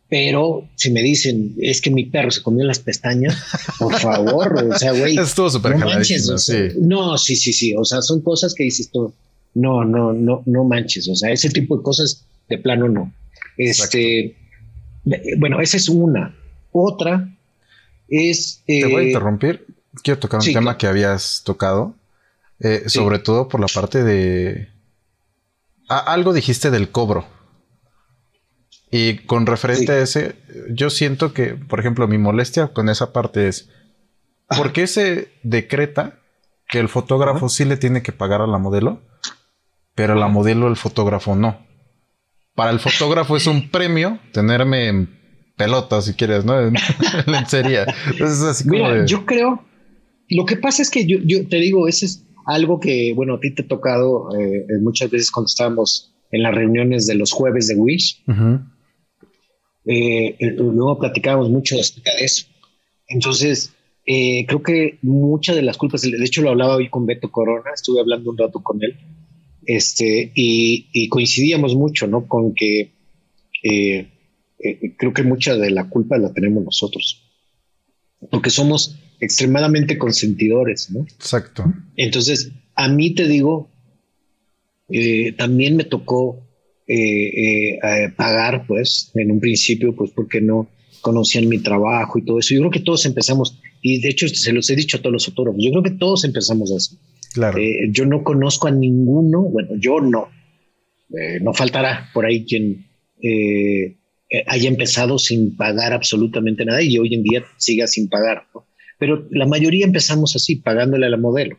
[0.08, 3.44] Pero si me dicen, es que mi perro se comió las pestañas,
[3.78, 5.16] por favor, o sea, güey.
[5.18, 6.54] Estuvo súper no manches, sí.
[6.80, 7.74] No, sí, sí, sí.
[7.76, 9.14] O sea, son cosas que dices tú,
[9.54, 11.08] no, no, no, no manches.
[11.08, 13.12] O sea, ese tipo de cosas de plano no.
[13.56, 14.36] Este,
[15.38, 16.36] bueno, esa es una.
[16.72, 17.32] Otra
[18.08, 18.62] es.
[18.66, 19.66] Te voy a eh, interrumpir.
[20.02, 21.94] Quiero tocar un tema que habías tocado,
[22.60, 24.68] eh, sobre todo por la parte de.
[25.88, 27.26] algo dijiste del cobro.
[28.92, 30.36] Y con referente a ese,
[30.70, 33.68] yo siento que, por ejemplo, mi molestia con esa parte es,
[34.48, 36.18] ¿por qué se decreta
[36.68, 39.00] que el fotógrafo sí le tiene que pagar a la modelo,
[39.94, 41.64] pero la modelo el fotógrafo no?
[42.56, 45.20] Para el fotógrafo es un premio tenerme en
[45.56, 46.58] pelota, si quieres, ¿no?
[46.60, 46.74] En
[47.26, 47.86] lencería.
[48.06, 49.64] Entonces, así como Mira, yo creo,
[50.30, 53.40] lo que pasa es que yo, yo, te digo, ese es algo que, bueno, a
[53.40, 57.68] ti te ha tocado eh, muchas veces cuando estábamos en las reuniones de los jueves
[57.68, 58.22] de Wish.
[59.86, 62.46] Eh, luego platicábamos mucho acerca de eso.
[63.08, 63.72] Entonces,
[64.06, 67.70] eh, creo que muchas de las culpas, de hecho lo hablaba hoy con Beto Corona,
[67.74, 68.96] estuve hablando un rato con él,
[69.66, 72.26] este, y, coincidíamos mucho, ¿no?
[72.26, 72.92] Con que
[73.62, 74.10] eh,
[74.96, 77.24] creo que mucha de la culpa la tenemos nosotros,
[78.30, 81.02] porque somos extremadamente consentidores, ¿no?
[81.02, 81.64] Exacto.
[81.96, 83.70] Entonces, a mí te digo,
[85.36, 86.50] también me tocó
[86.92, 90.68] eh, eh, pagar, pues, en un principio, pues, porque no
[91.00, 92.52] conocían mi trabajo y todo eso.
[92.52, 95.28] Yo creo que todos empezamos, y de hecho se los he dicho a todos los
[95.28, 96.98] autónomos, yo creo que todos empezamos así.
[97.32, 97.58] Claro.
[97.58, 100.30] Eh, yo no conozco a ninguno, bueno, yo no.
[101.40, 102.86] no faltará por ahí quien
[104.48, 108.48] haya empezado sin pagar absolutamente nada y hoy en día siga sin pagar.
[109.00, 111.58] Pero la mayoría empezamos así, pagándole a la modelo.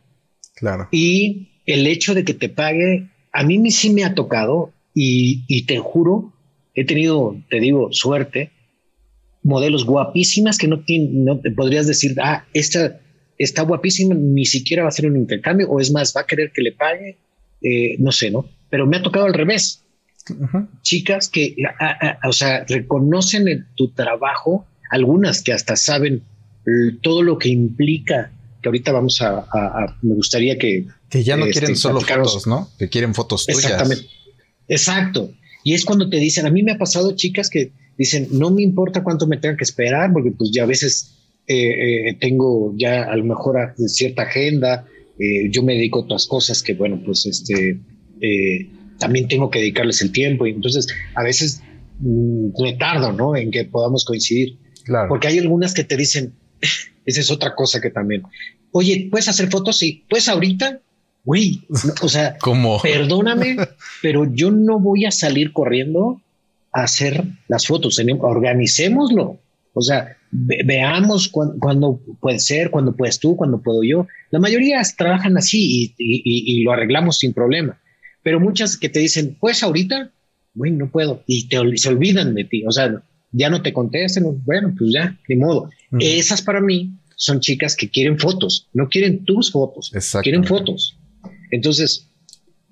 [0.55, 0.87] Claro.
[0.91, 5.79] Y el hecho de que te pague, a mí sí me ha tocado y, te
[5.79, 6.33] juro,
[6.75, 8.51] he tenido, te digo, suerte,
[9.43, 13.01] modelos guapísimas que no, no te podrías decir, ah, esta
[13.39, 16.51] está guapísima, ni siquiera va a hacer un intercambio, o es más, va a querer
[16.53, 17.17] que le pague,
[17.63, 18.45] eh, no sé, ¿no?
[18.69, 19.83] Pero me ha tocado al revés.
[20.83, 21.55] Chicas que,
[22.23, 26.21] o sea, reconocen tu trabajo, algunas que hasta saben
[27.01, 30.85] todo lo que implica, que ahorita vamos a, me gustaría que...
[31.09, 32.69] Que ya no quieren este, solo fotos, ¿no?
[32.77, 33.65] Que quieren fotos tuyas.
[33.65, 34.05] Exactamente.
[34.67, 35.31] Exacto.
[35.63, 38.63] Y es cuando te dicen, a mí me ha pasado chicas que dicen, no me
[38.63, 41.15] importa cuánto me tengan que esperar, porque pues ya a veces
[41.47, 44.85] eh, eh, tengo ya a lo mejor cierta agenda,
[45.19, 47.79] eh, yo me dedico a otras cosas que bueno, pues este,
[48.97, 51.61] también tengo que dedicarles el tiempo y entonces a veces
[51.99, 53.35] mm, me tardo, ¿no?
[53.35, 54.57] En que podamos coincidir.
[54.83, 55.09] Claro.
[55.09, 56.33] Porque hay algunas que te dicen,
[57.05, 58.23] esa es otra cosa que también,
[58.71, 59.77] oye, ¿puedes hacer fotos?
[59.77, 60.81] Sí, pues ahorita
[61.23, 61.61] güey,
[62.01, 62.37] o sea,
[62.83, 63.57] perdóname,
[64.01, 66.21] pero yo no voy a salir corriendo
[66.73, 67.99] a hacer las fotos.
[68.19, 69.39] Organicémoslo.
[69.73, 74.07] O sea, veamos cuándo puede ser, cuándo puedes tú, cuándo puedo yo.
[74.29, 77.79] La mayoría trabajan así y, lo arreglamos sin problema.
[78.23, 80.11] Pero muchas que te dicen, pues ahorita,
[80.53, 81.23] güey, no puedo.
[81.25, 82.65] Y te, se olvidan de ti.
[82.65, 84.43] O sea, ya no te contesten.
[84.45, 85.69] Bueno, pues ya, ni modo.
[85.99, 89.91] Esas para mí son chicas que quieren fotos, no quieren tus fotos,
[90.23, 90.97] quieren fotos.
[91.51, 92.07] Entonces,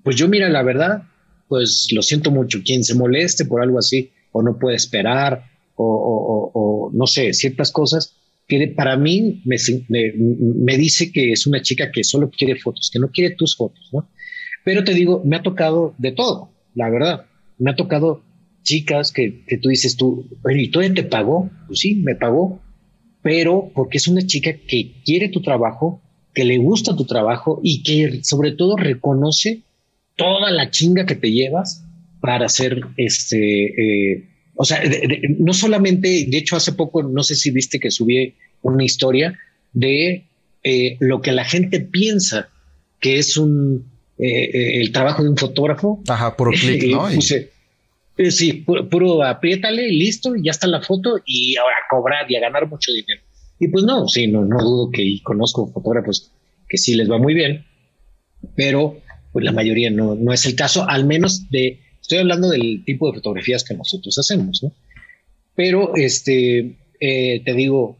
[0.02, 1.02] pues yo mira, la verdad,
[1.48, 2.60] pues lo siento mucho.
[2.64, 5.44] Quien se moleste por algo así, o no puede esperar,
[5.76, 8.14] o, no sé, ciertas cosas,
[8.46, 9.56] que para mí me,
[9.88, 13.88] me, dice que es una chica que solo quiere fotos, que no quiere tus fotos,
[13.92, 14.08] ¿no?
[14.64, 17.26] Pero te digo, me ha tocado de todo, la verdad.
[17.58, 18.22] Me ha tocado
[18.62, 21.50] chicas que, que tú dices tú, ¿y todavía te pagó?
[21.66, 22.60] Pues sí, me pagó,
[23.22, 26.02] pero porque es una chica que quiere tu trabajo,
[26.34, 29.62] que le gusta tu trabajo y que sobre todo reconoce
[30.16, 31.84] toda la chinga que te llevas
[32.20, 34.82] para hacer este, eh, o sea,
[35.38, 39.38] no solamente, de hecho hace poco, no sé si viste que subí una historia
[39.72, 40.26] de
[40.62, 42.50] eh, lo que la gente piensa
[43.00, 43.86] que es un
[44.18, 46.02] eh, el trabajo de un fotógrafo.
[46.06, 47.08] Ajá, puro clic, ¿no?
[48.30, 52.68] Sí, puro, apriétale, listo, ya está la foto y ahora a cobrar y a ganar
[52.68, 53.22] mucho dinero.
[53.58, 56.32] Y pues no, sí, no, no dudo que conozco fotógrafos
[56.68, 57.66] que sí les va muy bien,
[58.56, 59.00] pero
[59.32, 63.08] pues la mayoría no, no es el caso, al menos de, estoy hablando del tipo
[63.08, 64.72] de fotografías que nosotros hacemos, ¿no?
[65.54, 67.98] Pero este, eh, te digo,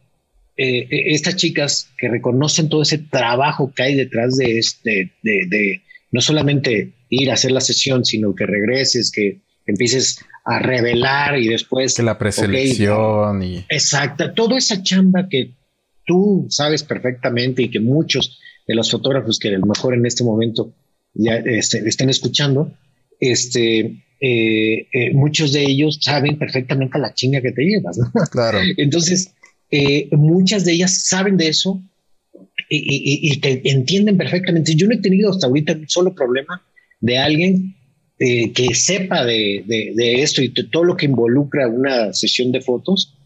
[0.57, 5.47] eh, e, estas chicas que reconocen todo ese trabajo que hay detrás de, este, de,
[5.49, 9.41] de, no solamente ir a hacer la sesión, sino que regreses, que,
[9.71, 11.95] empieces a revelar y después...
[11.95, 13.65] Que la preselección y...
[13.69, 15.53] Exacto, toda esa chamba que
[16.07, 20.25] tú sabes perfectamente y que muchos de los fotógrafos que a lo mejor en este
[20.25, 20.73] momento
[21.15, 22.73] ya este, estén escuchando,
[23.19, 27.99] este, eh, eh, muchos de ellos saben perfectamente la chinga que te llevas.
[28.31, 28.59] Claro.
[28.77, 29.33] Entonces,
[29.71, 31.83] eh, muchas de ellas saben de eso
[32.69, 34.75] y, te entienden perfectamente.
[34.75, 36.63] Yo no he tenido hasta ahorita un solo problema
[37.01, 37.75] de alguien
[38.21, 39.65] que sepa de,
[40.23, 43.17] esto y de todo lo que involucra una sesión de fotos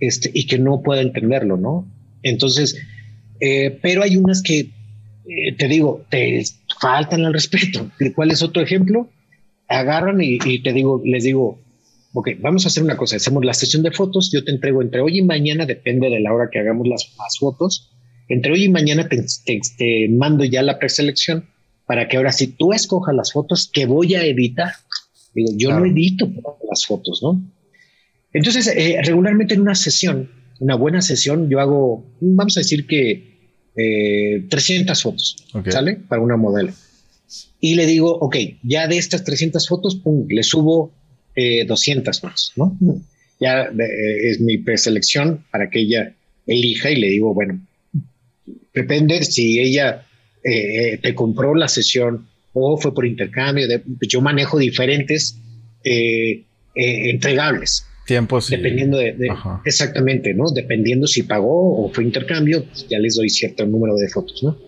[0.00, 1.86] este, y que no pueda entenderlo, ¿no?
[2.22, 2.76] Entonces,
[3.80, 4.70] pero hay unas que
[5.30, 6.42] eh, te digo, te
[6.80, 7.90] faltan el respeto.
[8.14, 9.08] ¿Cuál es otro ejemplo?
[9.68, 11.60] Agarran y, te digo, les digo,
[12.12, 15.00] ok, vamos a hacer una cosa, hacemos la sesión de fotos, yo te entrego entre
[15.00, 17.08] hoy y mañana, depende de la hora que hagamos las,
[17.38, 17.92] fotos,
[18.28, 21.48] entre hoy y mañana te, mando ya la preselección
[21.90, 24.70] para que ahora si tú escojas las fotos que voy a editar,
[25.34, 26.30] digo, yo no edito
[26.70, 27.42] las fotos, ¿no?
[28.32, 33.74] Entonces, eh, regularmente en una sesión, una buena sesión, yo hago, vamos a decir que
[34.48, 35.96] 300 eh, fotos, ¿sale?
[35.96, 36.72] Para una modelo.
[37.58, 40.94] Y le digo, ok, ya de estas 300 fotos, pum, le subo
[41.34, 42.78] 200 eh, fotos, ¿no?
[43.40, 46.14] Ya eh, es mi preselección para que ella
[46.46, 47.66] elija y le digo, bueno,
[48.72, 50.06] depende si ella
[50.42, 53.66] te compró la sesión o fue por intercambio,
[54.00, 55.38] yo manejo diferentes
[56.74, 57.86] entregables.
[58.08, 59.16] Dependiendo de,
[59.64, 60.50] exactamente, ¿no?
[60.50, 64.58] Dependiendo si pagó o fue intercambio, pues ya les doy cierto número de fotos, ¿no?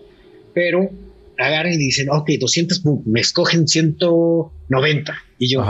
[0.53, 0.89] Pero
[1.37, 5.17] agarran y dicen, ok, 200, me escogen 190.
[5.39, 5.61] Y yo,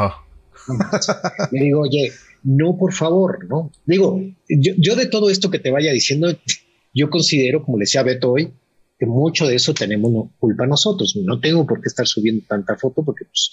[1.51, 2.11] le digo, oye,
[2.43, 3.71] no, por favor, ¿no?
[3.87, 6.37] Digo, yo, de todo esto que te vaya diciendo,
[6.93, 8.51] yo considero, como le decía Beto hoy,
[9.03, 11.15] que mucho de eso tenemos culpa nosotros.
[11.17, 13.51] No tengo por qué estar subiendo tanta foto porque pues,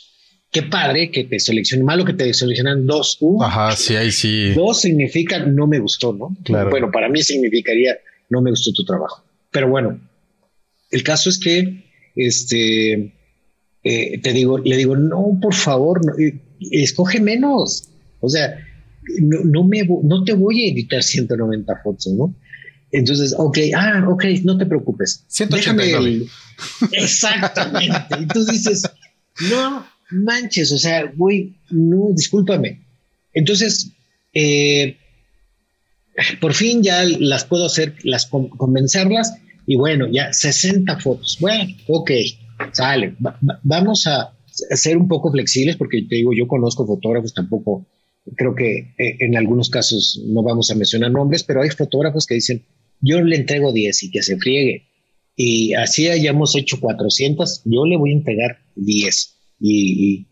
[0.51, 3.19] qué padre que te seleccionen, malo que te seleccionan dos.
[3.41, 4.53] Ajá, sí, ahí sí.
[4.55, 6.37] Dos significa no me gustó, ¿no?
[6.45, 6.71] Claro.
[6.71, 9.25] Bueno, para mí significaría no me gustó tu trabajo.
[9.51, 10.01] Pero bueno,
[10.91, 11.85] el caso es que,
[12.15, 13.13] este,
[13.83, 17.89] eh, te digo, le digo, no, por favor, eh, escoge menos.
[18.21, 18.57] O sea,
[19.21, 22.37] no, me, no te voy a editar 190 fotos, ¿no?
[22.93, 25.25] Entonces, ok, ah, ok, no te preocupes.
[25.29, 26.27] 189.
[26.81, 28.15] Déjame Exactamente.
[28.19, 28.91] Entonces dices,
[29.51, 32.81] no, manches, o sea, güey, no, discúlpame.
[33.33, 33.93] Entonces,
[34.35, 34.97] eh,
[36.41, 39.35] por fin ya las puedo hacer, las convencerlas
[39.67, 41.39] y bueno, ya 60 fotos.
[41.41, 42.11] Bueno, ok,
[42.73, 43.17] sale.
[43.63, 47.87] vamos a ser un poco flexibles porque te digo, yo conozco fotógrafos, tampoco
[48.37, 52.35] creo que eh, en algunos casos no vamos a mencionar nombres, pero hay fotógrafos que
[52.35, 52.65] dicen,
[53.01, 54.87] yo le entrego 10 y que se friegue.
[55.37, 60.27] Y así hayamos hecho 400, yo le voy a entregar 10 y,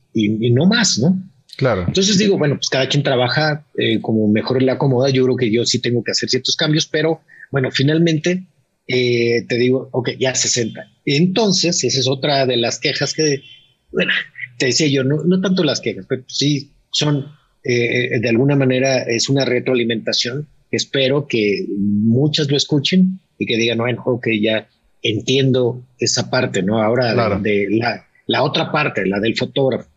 [0.53, 1.23] no más, ¿no?
[1.57, 1.85] Claro.
[1.87, 5.11] Entonces digo, bueno, pues cada quien trabaja eh, como mejor le acomoda.
[5.11, 8.47] Yo creo que yo sí tengo que hacer ciertos cambios, pero bueno, finalmente
[8.87, 10.81] eh, te digo, ok, ya 60.
[11.05, 13.43] Entonces, esa es otra de las quejas que,
[13.91, 14.13] bueno,
[14.59, 17.27] te decía yo, no, no tanto las quejas, pero sí son,
[17.65, 20.49] eh, de alguna manera, es una retroalimentación.
[20.71, 24.69] Espero que muchas lo escuchen y que digan, bueno, ok, ya
[25.03, 26.83] entiendo esa parte, ¿no?
[26.83, 29.89] Ahora de la la otra parte, la del fotógrafo.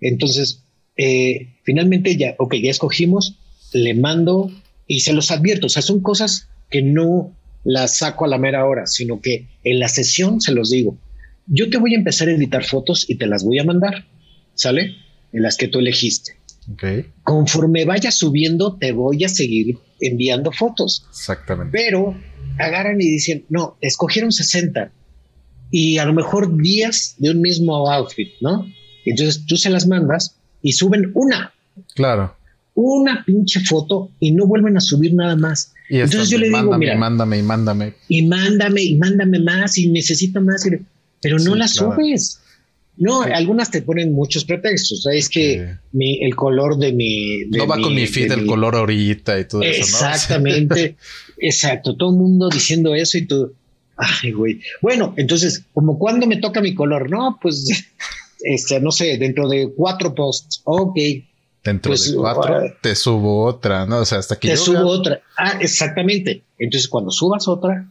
[0.00, 0.62] Entonces,
[0.96, 3.38] eh, finalmente ya, ok, ya escogimos,
[3.72, 4.52] le mando
[4.86, 8.64] y se los advierto, o sea, son cosas que no las saco a la mera
[8.66, 10.96] hora, sino que en la sesión se los digo,
[11.46, 14.06] yo te voy a empezar a editar fotos y te las voy a mandar,
[14.54, 14.94] ¿sale?
[15.32, 16.37] En las que tú elegiste.
[17.22, 21.06] Conforme vaya subiendo, te voy a seguir enviando fotos.
[21.08, 21.76] Exactamente.
[21.76, 22.14] Pero
[22.58, 24.92] agarran y dicen, no, escogieron 60
[25.70, 28.66] y a lo mejor 10 de un mismo outfit, ¿no?
[29.04, 31.52] Entonces tú se las mandas y suben una.
[31.94, 32.34] Claro.
[32.74, 35.72] Una pinche foto y no vuelven a subir nada más.
[35.88, 37.94] Y Entonces yo le digo, mira, mándame y mándame.
[38.08, 40.66] Y mándame y mándame más y necesito más,
[41.20, 42.40] pero no las subes.
[42.98, 45.06] No, algunas te ponen muchos pretextos.
[45.06, 47.44] Es que mi, el color de mi.
[47.46, 49.80] no va con mi feed el color orillita y todo eso.
[49.80, 50.96] Exactamente.
[51.38, 51.96] exacto.
[51.96, 53.54] Todo el mundo diciendo eso y tú.
[53.96, 54.60] Ay, güey.
[54.82, 57.68] Bueno, entonces, como cuando me toca mi color, no, pues,
[58.40, 60.60] este, no sé, dentro de cuatro posts.
[60.64, 60.96] Ok.
[61.62, 63.98] Dentro pues, de cuatro uh, te subo otra, ¿no?
[63.98, 65.20] O sea, hasta que te subo otra.
[65.36, 66.42] Ah, exactamente.
[66.58, 67.88] Entonces, cuando subas otra,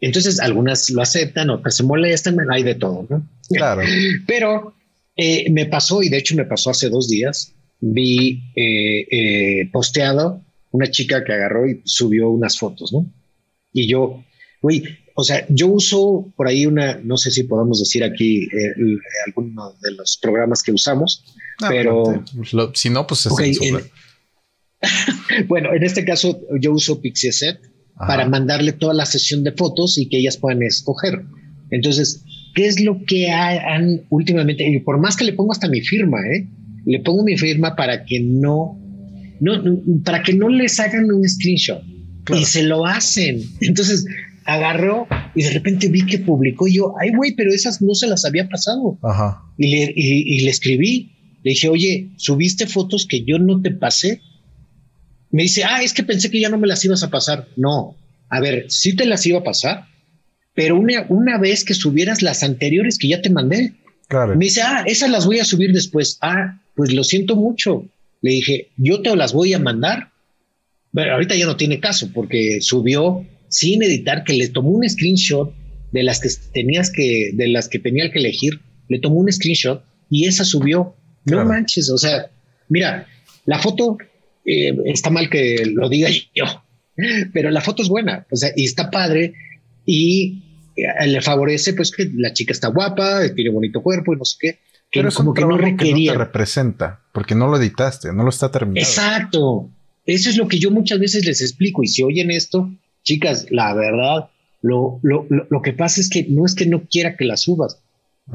[0.00, 3.28] entonces algunas lo aceptan, otras se molestan, hay de todo, ¿no?
[3.50, 3.82] Claro.
[4.26, 4.74] Pero
[5.16, 10.44] eh, me pasó, y de hecho me pasó hace dos días, vi eh, eh, posteado
[10.70, 13.12] una chica que agarró y subió unas fotos, ¿no?
[13.72, 14.24] Y yo,
[14.62, 14.84] güey,
[15.14, 18.48] o sea, yo uso por ahí una, no sé si podemos decir aquí
[19.26, 21.24] alguno de los programas que usamos,
[21.60, 22.24] ah, pero...
[22.74, 23.32] si no, pues es
[25.46, 27.60] bueno, en este caso yo uso Pixieset
[28.06, 31.22] para mandarle toda la sesión de fotos y que ellas puedan escoger.
[31.70, 32.24] Entonces,
[32.54, 34.68] ¿qué es lo que han últimamente?
[34.68, 36.48] Y por más que le pongo hasta mi firma, ¿eh?
[36.86, 38.78] le pongo mi firma para que no,
[39.40, 39.62] no
[40.04, 41.82] para que no les hagan un screenshot
[42.34, 43.42] y se lo hacen.
[43.60, 44.06] Entonces
[44.46, 48.24] agarró y de repente vi que publicó yo, ay güey, pero esas no se las
[48.24, 48.98] había pasado.
[49.02, 49.42] Ajá.
[49.58, 51.12] Y, le, y le escribí,
[51.44, 54.22] le dije, oye, subiste fotos que yo no te pasé
[55.30, 57.48] me dice, ah, es que pensé que ya no me las ibas a pasar.
[57.56, 57.96] No,
[58.28, 59.86] a ver, sí te las iba a pasar,
[60.54, 63.74] pero una, una vez que subieras las anteriores que ya te mandé.
[64.08, 64.36] Claro.
[64.36, 66.18] Me dice, ah, esas las voy a subir después.
[66.20, 67.88] Ah, pues lo siento mucho.
[68.22, 70.10] Le dije, yo te las voy a mandar.
[70.92, 75.54] Pero ahorita ya no tiene caso porque subió sin editar, que le tomó un screenshot
[75.92, 79.84] de las que tenías que, de las que tenía que elegir, le tomó un screenshot
[80.08, 80.94] y esa subió.
[81.24, 82.30] No manches, o sea,
[82.68, 83.06] mira,
[83.44, 83.98] la foto
[84.50, 86.44] eh, está mal que lo diga yo,
[87.32, 89.34] pero la foto es buena, o sea, y está padre
[89.86, 90.42] y
[90.76, 94.36] eh, le favorece pues que la chica está guapa, tiene bonito cuerpo y no sé
[94.40, 94.52] qué.
[94.90, 96.12] Que pero como que no requería.
[96.12, 98.80] te representa porque no lo editaste, no lo está terminando.
[98.80, 99.70] Exacto.
[100.04, 101.84] Eso es lo que yo muchas veces les explico.
[101.84, 102.70] Y si oyen esto,
[103.04, 104.30] chicas, la verdad,
[104.62, 107.80] lo, lo, lo, que pasa es que no es que no quiera que la subas.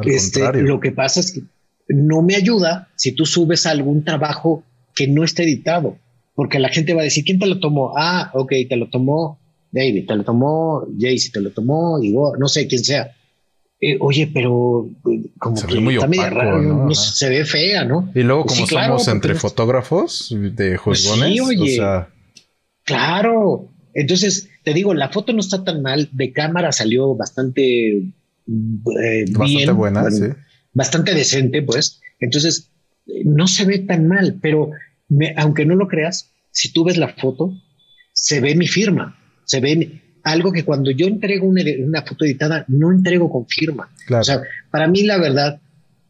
[0.04, 1.42] este, lo que pasa es que
[1.90, 4.64] no me ayuda si tú subes algún trabajo
[4.96, 5.98] que no está editado,
[6.36, 7.94] porque la gente va a decir, ¿quién te lo tomó?
[7.98, 9.40] Ah, ok, te lo tomó
[9.72, 13.16] David, te lo tomó Jaycee, te lo tomó Igor, no sé quién sea.
[13.82, 16.94] Eh, oye, pero eh, como se que ve muy está raro, ¿no?
[16.94, 18.10] se ve fea, ¿no?
[18.16, 22.10] Y luego, como somos entre fotógrafos de pues juzgones, o sea...
[22.84, 23.70] claro.
[23.94, 28.14] Entonces, te digo, la foto no está tan mal, de cámara salió bastante
[28.48, 30.26] eh, bastante buena, sí.
[30.74, 32.02] bastante decente, pues.
[32.20, 32.72] Entonces,
[33.24, 34.72] no se ve tan mal, pero
[35.38, 37.54] aunque no lo creas, si tú ves la foto,
[38.14, 42.92] se ve mi firma, se ve algo que cuando yo entrego una, foto editada, no
[42.92, 43.90] entrego con firma.
[44.10, 44.42] O sea,
[44.72, 45.62] para mí la verdad,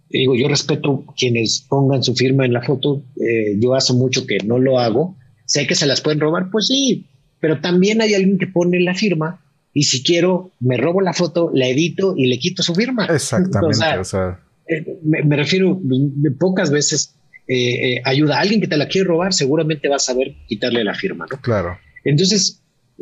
[0.10, 4.38] digo, yo respeto quienes pongan su firma en la foto, eh, yo hace mucho que
[4.46, 7.08] no lo hago, sé que se las pueden robar, pues sí,
[7.40, 9.42] pero también hay alguien que pone la firma
[9.74, 13.08] y si quiero, me robo la foto, la edito y le quito su firma.
[13.08, 13.78] Exactamente.
[14.00, 17.16] O sea, eh, me, refiero, de pocas veces
[17.48, 20.84] eh, eh, ayuda a alguien que te la quiere robar, seguramente vas a saber quitarle
[20.84, 21.40] la firma, ¿no?
[21.42, 21.78] Claro.
[22.04, 22.62] Entonces,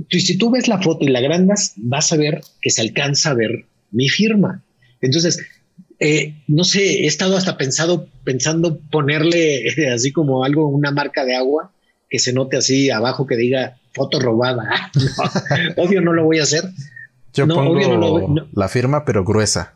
[0.09, 3.35] si tú ves la foto y la agrandas, vas a ver que se alcanza a
[3.35, 4.63] ver mi firma.
[5.01, 5.39] Entonces,
[6.47, 9.63] no sé, he estado hasta pensado, pensando ponerle
[9.93, 11.71] así como algo, una marca de agua
[12.09, 14.91] que se note así abajo que diga foto robada.
[15.77, 16.63] obvio no lo voy a hacer.
[17.33, 19.73] Yo pongo la firma, pero gruesa.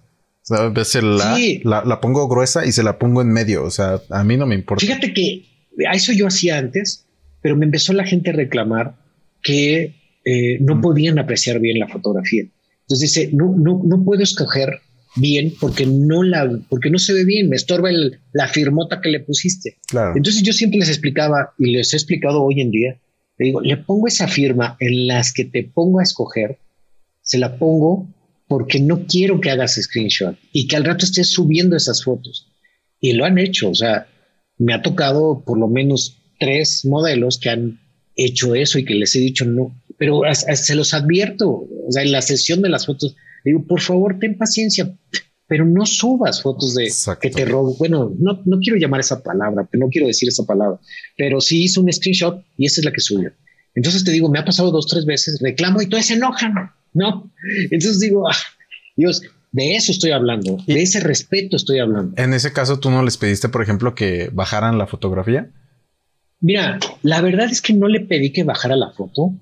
[0.49, 3.65] O sea, la, la, pongo gruesa y se la pongo en medio.
[3.65, 4.85] O sea, a mí no me importa.
[4.85, 5.45] Fíjate que
[5.89, 7.05] a eso yo hacía antes,
[7.41, 8.95] pero me empezó la gente a reclamar
[9.43, 10.81] que eh, no mm.
[10.81, 12.43] podían apreciar bien la fotografía.
[12.81, 14.79] Entonces dice, no, no, no puedo escoger
[15.17, 17.89] bien porque no la, porque no se ve bien, me estorba
[18.31, 19.77] la firmota que le pusiste.
[19.87, 20.13] Claro.
[20.15, 22.99] Entonces yo siempre les explicaba y les he explicado hoy en día,
[23.37, 26.59] le digo, le pongo esa firma en las que te pongo a escoger,
[27.21, 28.07] se la pongo
[28.47, 32.51] porque no quiero que hagas screenshot y que al rato estés subiendo esas fotos.
[32.99, 34.07] Y lo han hecho, o sea,
[34.57, 37.79] me ha tocado por lo menos tres modelos que han
[38.15, 42.11] hecho eso y que les he dicho no, pero se los advierto, o sea, en
[42.11, 44.95] la sesión de las fotos, digo, por favor, ten paciencia,
[45.47, 46.91] pero no subas fotos de
[47.21, 47.75] que te robo.
[47.77, 50.79] Bueno, no, no quiero llamar esa palabra, no quiero decir esa palabra,
[51.17, 53.31] pero sí hizo un screenshot y esa es la que subió.
[53.73, 56.53] Entonces te digo, me ha pasado dos, tres veces, reclamo y todos se enojan,
[56.97, 57.31] ¿no?
[57.71, 58.35] Entonces digo, ah,
[58.95, 59.21] Dios,
[59.51, 62.13] de eso estoy hablando, de ese respeto estoy hablando.
[62.21, 65.49] En ese caso, ¿tú no les pediste, por ejemplo, que bajaran la fotografía?
[66.39, 69.33] Mira, la verdad es que no le pedí que bajara la foto,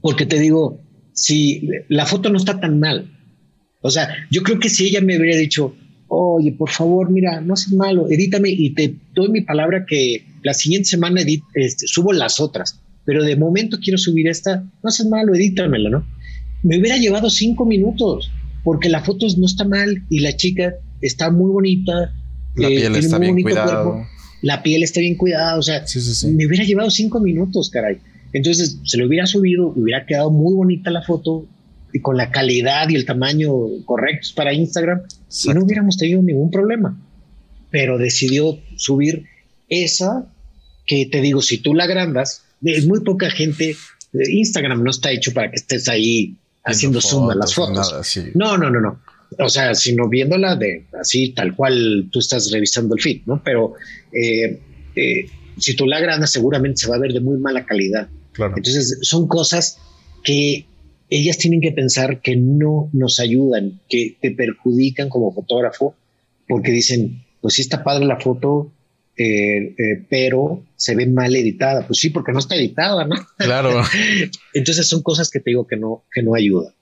[0.00, 0.80] porque te digo,
[1.12, 3.10] si la foto no está tan mal,
[3.82, 5.74] o sea, yo creo que si ella me hubiera dicho,
[6.08, 10.52] oye, por favor, mira, no seas malo, edítame y te doy mi palabra que la
[10.54, 11.22] siguiente semana
[11.54, 16.06] este, subo las otras pero de momento quiero subir esta, no seas malo, edítamela, ¿no?
[16.62, 18.30] Me hubiera llevado cinco minutos,
[18.64, 22.12] porque la foto no está mal y la chica está muy bonita.
[22.56, 24.08] La eh, piel está bien cuidada.
[24.42, 25.84] La piel está bien cuidada, o sea,
[26.32, 27.98] me hubiera llevado cinco minutos, caray.
[28.32, 31.46] Entonces se lo hubiera subido, hubiera quedado muy bonita la foto
[31.92, 33.50] y con la calidad y el tamaño
[33.84, 35.02] correctos para Instagram
[35.44, 36.98] y no hubiéramos tenido ningún problema.
[37.70, 39.24] Pero decidió subir
[39.68, 40.26] esa
[40.86, 43.76] que te digo, si tú la agrandas, es muy poca gente.
[44.12, 48.18] Instagram no está hecho para que estés ahí haciendo zoom a las fotos.
[48.34, 49.00] No, no, no, no.
[49.38, 53.40] O sea, sino viéndola de así, tal cual tú estás revisando el feed, ¿no?
[53.44, 53.74] Pero
[54.12, 54.60] eh,
[54.96, 58.08] eh, si tú la agrandas, seguramente se va a ver de muy mala calidad.
[58.36, 59.78] Entonces, son cosas
[60.24, 60.66] que
[61.10, 65.94] ellas tienen que pensar que no nos ayudan, que te perjudican como fotógrafo,
[66.48, 68.72] porque dicen, pues sí está padre la foto,
[69.22, 71.86] eh, eh, pero se ve mal editada.
[71.86, 73.16] Pues sí, porque no está editada, ¿no?
[73.36, 73.82] Claro.
[74.54, 76.72] Entonces son cosas que te digo que no, que no ayudan.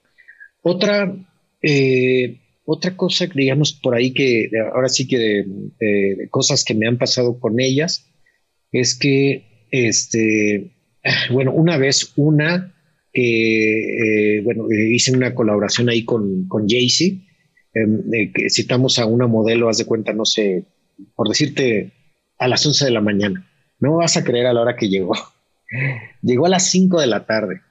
[0.61, 1.13] Otra,
[1.61, 6.97] eh, otra cosa, digamos, por ahí que ahora sí que de, cosas que me han
[6.97, 8.09] pasado con ellas
[8.71, 10.71] es que, este,
[11.33, 12.73] bueno, una vez una
[13.11, 17.27] que, bueno, hice una colaboración ahí con, con Jaycee,
[17.73, 20.63] em, que citamos a una modelo, haz de cuenta, no sé,
[21.15, 21.98] por decirte,
[22.39, 23.45] a las 11 de la mañana.
[23.79, 25.13] No vas a creer a la hora que llegó.
[26.21, 27.61] Llegó a las 5 de la tarde.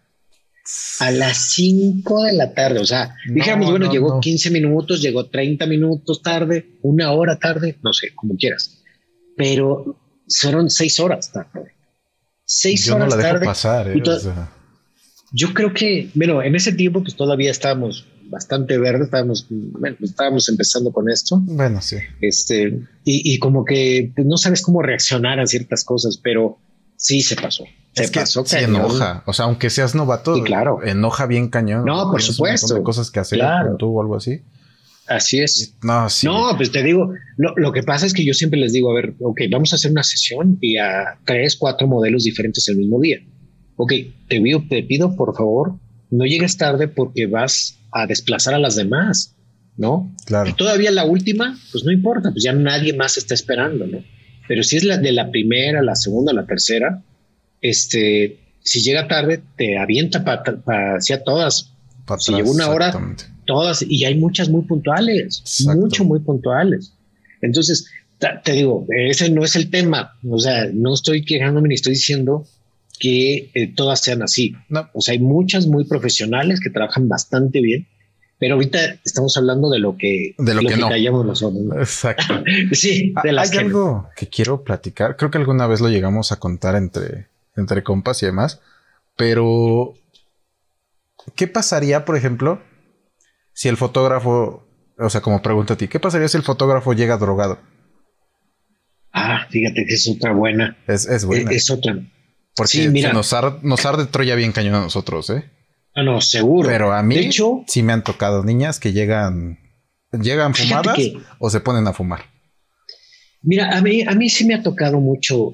[1.01, 2.79] A las 5 de la tarde.
[2.79, 7.93] O sea, dijéramos, bueno, llegó 15 minutos, llegó 30 minutos tarde, una hora tarde, no
[7.93, 8.83] sé, como quieras.
[9.37, 9.99] Pero
[10.29, 11.73] fueron 6 horas tarde.
[12.45, 13.47] 6 horas tarde.
[13.47, 14.03] Pasar, eh,
[15.33, 20.49] Yo creo que, bueno, en ese tiempo, pues todavía estábamos bastante verde, estábamos, bueno, estábamos
[20.49, 21.41] empezando con esto.
[21.43, 21.97] Bueno, sí.
[22.20, 26.59] Este, y, como que pues, no sabes cómo reaccionar a ciertas cosas, pero
[26.97, 27.64] sí se pasó.
[27.95, 29.22] Se pasó se enoja.
[29.26, 30.85] O sea, aunque seas novato, claro.
[30.85, 31.85] enoja bien cañón.
[31.85, 32.83] No, por supuesto.
[32.83, 33.41] cosas que hacer
[33.79, 34.43] tú o algo así.
[35.09, 35.74] Así es.
[35.83, 36.26] No, sí.
[36.26, 38.95] No, pues te digo, lo, lo, que pasa es que yo siempre les digo, a
[38.95, 43.01] ver, ok, vamos a hacer una sesión y a tres, cuatro modelos diferentes el mismo
[43.01, 43.18] día.
[43.76, 43.93] Ok,
[44.29, 45.79] te pido, te pido por favor,
[46.11, 49.34] no llegues tarde porque vas a desplazar a las demás,
[49.76, 50.14] ¿no?
[50.26, 50.51] Claro.
[50.51, 54.05] Y todavía la última, pues no importa, pues ya nadie más está esperando, ¿no?
[54.47, 57.03] Pero si es la de la primera, la segunda, la tercera,
[57.61, 61.72] este, si llega tarde, te avienta para hacia todas.
[62.18, 62.93] si llega una hora,
[63.47, 66.93] todas, y hay muchas muy puntuales, mucho, muy puntuales.
[67.43, 70.12] Entonces, te digo, ese no es el tema.
[70.28, 72.47] O sea, no estoy quejándome ni estoy diciendo
[72.99, 74.55] que eh, todas sean así.
[74.68, 74.88] No.
[74.92, 77.88] O sea, hay muchas muy profesionales que trabajan bastante bien,
[78.38, 80.88] pero ahorita estamos hablando de lo que, de lo, que, no.
[80.88, 81.64] callamos nosotros.
[81.76, 82.42] Exacto.
[82.72, 85.16] sí, de las Hay algo que quiero platicar.
[85.16, 87.26] Creo que alguna vez lo llegamos a contar entre,
[87.57, 88.61] entre compas y demás,
[89.16, 89.94] pero
[91.34, 92.62] ¿qué pasaría, por ejemplo,
[93.53, 94.66] si el fotógrafo,
[94.99, 97.59] o sea, como pregunto a ti, ¿qué pasaría si el fotógrafo llega drogado?
[99.12, 100.76] Ah, fíjate que es otra buena.
[100.86, 101.51] Es, es buena.
[101.51, 101.99] es otra.
[102.59, 105.44] Porque mira, nos, arde, Troya bien cañón a nosotros, ¿eh?
[105.94, 106.68] Ah, no, seguro.
[106.68, 109.59] Pero a mí de hecho, sí me han tocado niñas que llegan,
[110.12, 110.98] llegan fumadas
[111.38, 112.22] o se ponen a fumar.
[113.42, 115.52] Mira, a mí, a mí sí me ha tocado mucho,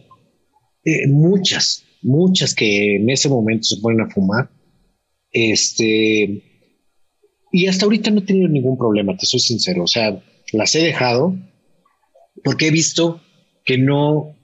[0.85, 4.51] eh, muchas, muchas que en ese momento se ponen a fumar.
[5.31, 6.43] Este,
[7.53, 9.85] y hasta ahorita no he tenido ningún problema, te soy sincero.
[9.85, 11.37] O sea, las he dejado
[12.43, 13.21] porque he visto
[13.65, 14.37] que no,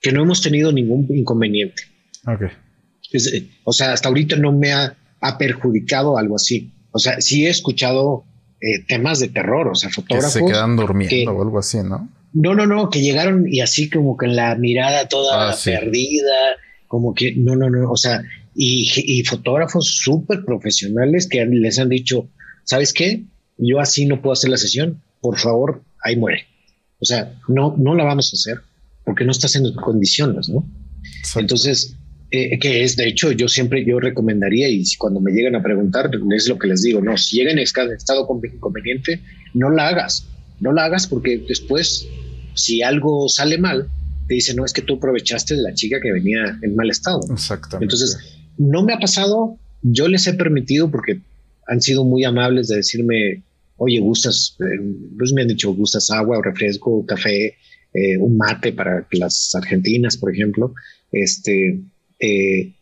[0.00, 1.93] que no hemos tenido ningún inconveniente.
[2.26, 2.48] Okay.
[3.64, 4.96] o sea, hasta ahorita no me ha,
[5.38, 6.72] perjudicado algo así.
[6.92, 8.24] O sea, sí he escuchado
[8.60, 10.34] eh, temas de terror, o sea, fotógrafos.
[10.34, 12.10] Que se quedan durmiendo o algo así, ¿no?
[12.34, 16.56] No, no, no, que llegaron y así como con la mirada toda ah, perdida,
[16.88, 18.22] como que no, no, no, o sea,
[18.54, 22.28] y, y fotógrafos súper profesionales que les han dicho,
[22.64, 23.24] ¿sabes qué?
[23.56, 26.46] Yo así no puedo hacer la sesión, por favor, ahí muere.
[27.00, 28.60] O sea, no, no la vamos a hacer
[29.04, 30.66] porque no estás en condiciones, ¿no?
[31.36, 31.96] Entonces,
[32.34, 36.10] eh, que es, de hecho, yo siempre yo recomendaría y cuando me llegan a preguntar,
[36.34, 39.20] es lo que les digo, no, si llegan en estado inconveniente,
[39.52, 40.26] no la hagas,
[40.60, 42.08] no la hagas porque después,
[42.54, 43.88] si algo sale mal,
[44.26, 47.20] te dicen, no, es que tú aprovechaste de la chica que venía en mal estado.
[47.30, 47.84] Exactamente.
[47.84, 48.18] Entonces,
[48.58, 51.20] no me ha pasado, yo les he permitido porque
[51.68, 53.42] han sido muy amables de decirme,
[53.76, 54.80] oye, gustas, eh,
[55.16, 57.54] pues me han dicho, gustas agua o refresco, café,
[57.92, 60.74] eh, un mate para las argentinas, por ejemplo,
[61.12, 61.80] este,
[62.18, 62.72] eh,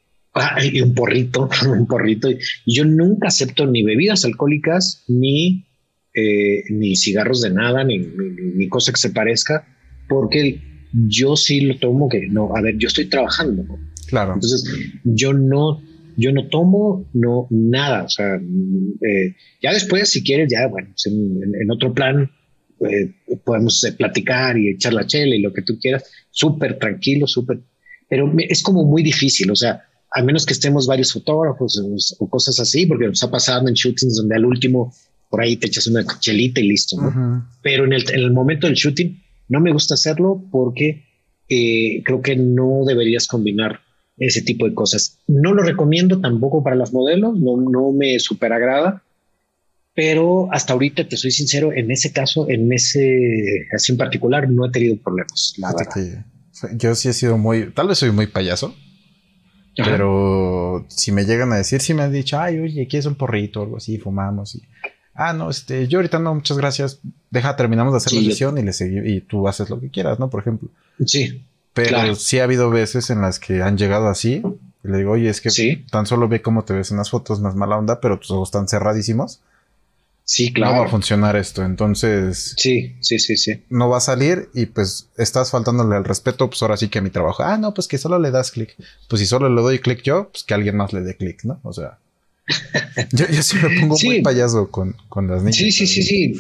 [0.63, 2.29] y un porrito, un porrito.
[2.67, 5.67] Yo nunca acepto ni bebidas alcohólicas, ni,
[6.71, 9.67] ni cigarros de nada, ni, ni, cosa que se parezca,
[10.09, 10.61] porque
[10.93, 13.65] yo sí lo tomo que no, a ver, yo estoy trabajando.
[14.09, 14.35] Claro.
[14.35, 14.65] Entonces,
[15.05, 15.83] yo no
[16.17, 18.05] yo no tomo, no nada.
[18.05, 22.31] O sea, eh, ya después, si quieres, ya, bueno, pues en, otro plan
[22.81, 23.15] eh,
[23.45, 27.61] podemos eh, platicar y echar la chela y lo que tú quieras, súper tranquilo, súper.
[28.13, 31.83] Pero es como muy difícil, o sea, a menos que estemos varios fotógrafos
[32.19, 34.93] o, cosas así, porque nos ha pasado en shootings donde al último
[35.31, 37.49] por ahí te echas una chelita y listo, ¿no?
[37.63, 41.07] Pero en el, en el, momento del shooting no me gusta hacerlo porque
[41.49, 43.81] creo que no deberías combinar
[44.19, 45.19] ese tipo de cosas.
[45.27, 49.03] No lo recomiendo tampoco para las modelos, no, no me super agrada,
[49.95, 54.67] pero hasta ahorita te soy sincero, en ese caso, en ese así en particular, no
[54.67, 55.55] he tenido problemas.
[55.57, 56.27] La verdad.
[56.75, 58.75] Yo sí he sido muy, tal vez soy muy payaso,
[59.77, 63.61] pero si me llegan a decir, si me han dicho, ay, oye, ¿quieres un porrito
[63.61, 63.99] o algo así?
[63.99, 64.63] Fumamos y,
[65.15, 67.01] ah, no, este, yo ahorita no, muchas gracias,
[67.31, 70.31] deja, terminamos de hacer la sesión y, le y tú haces lo que quieras, ¿no?
[70.31, 70.69] Por ejemplo.
[71.07, 71.43] Sí.
[71.75, 74.43] Pero sí ha habido veces en las que han llegado así.
[74.85, 77.41] Y le digo, oye, es que tan solo ve cómo te ves en las fotos,
[77.41, 79.41] más mala onda, pero tus ojos están cerradísimos.
[80.25, 80.75] Sí, claro.
[80.75, 81.65] No va a funcionar esto.
[81.65, 82.55] Entonces.
[82.57, 83.63] Sí, sí, sí, sí.
[83.69, 86.49] No va a salir y pues estás faltándole al respeto.
[86.49, 87.43] Pues ahora sí que a mi trabajo.
[87.43, 88.77] Ah, no, pues que solo le das clic.
[89.09, 91.61] Pues si solo le doy clic yo, pues que alguien más le dé clic, ¿no?
[91.65, 91.99] O sea.
[93.13, 95.57] yo, sí me pongo muy payaso con, con las niñas.
[95.57, 96.35] Sí, sí, sí, sí.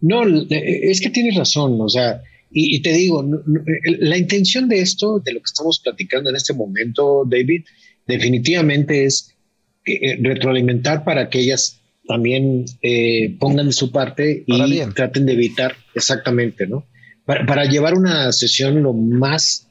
[0.00, 1.80] No, es que tienes razón.
[1.80, 2.22] O sea,
[2.56, 3.24] y, te digo,
[3.84, 7.64] la intención de esto, de lo que estamos platicando en este momento, David,
[8.06, 9.34] definitivamente es
[9.84, 15.32] eh, eh, retroalimentar para que ellas también eh, pongan de su parte y traten de
[15.32, 16.84] evitar exactamente, ¿no?
[17.24, 19.68] Para, llevar una sesión lo más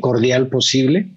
[0.00, 1.08] cordial posible.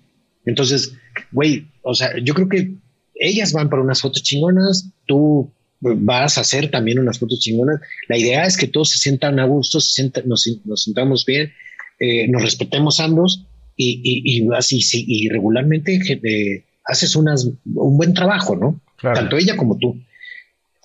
[0.46, 0.94] Entonces,
[1.32, 2.72] güey, o sea, yo creo que
[3.16, 7.80] ellas van para unas fotos chingonas, tú vas a hacer también unas fotos chingonas.
[8.08, 11.52] La idea es que todos se sientan a gusto, se nos, nos sintamos bien,
[12.00, 13.46] eh, nos respetemos ambos
[13.76, 18.82] y, y, así, sí, y regularmente eh, haces unas, un buen trabajo, ¿no?
[19.02, 20.00] Tanto ella como tú.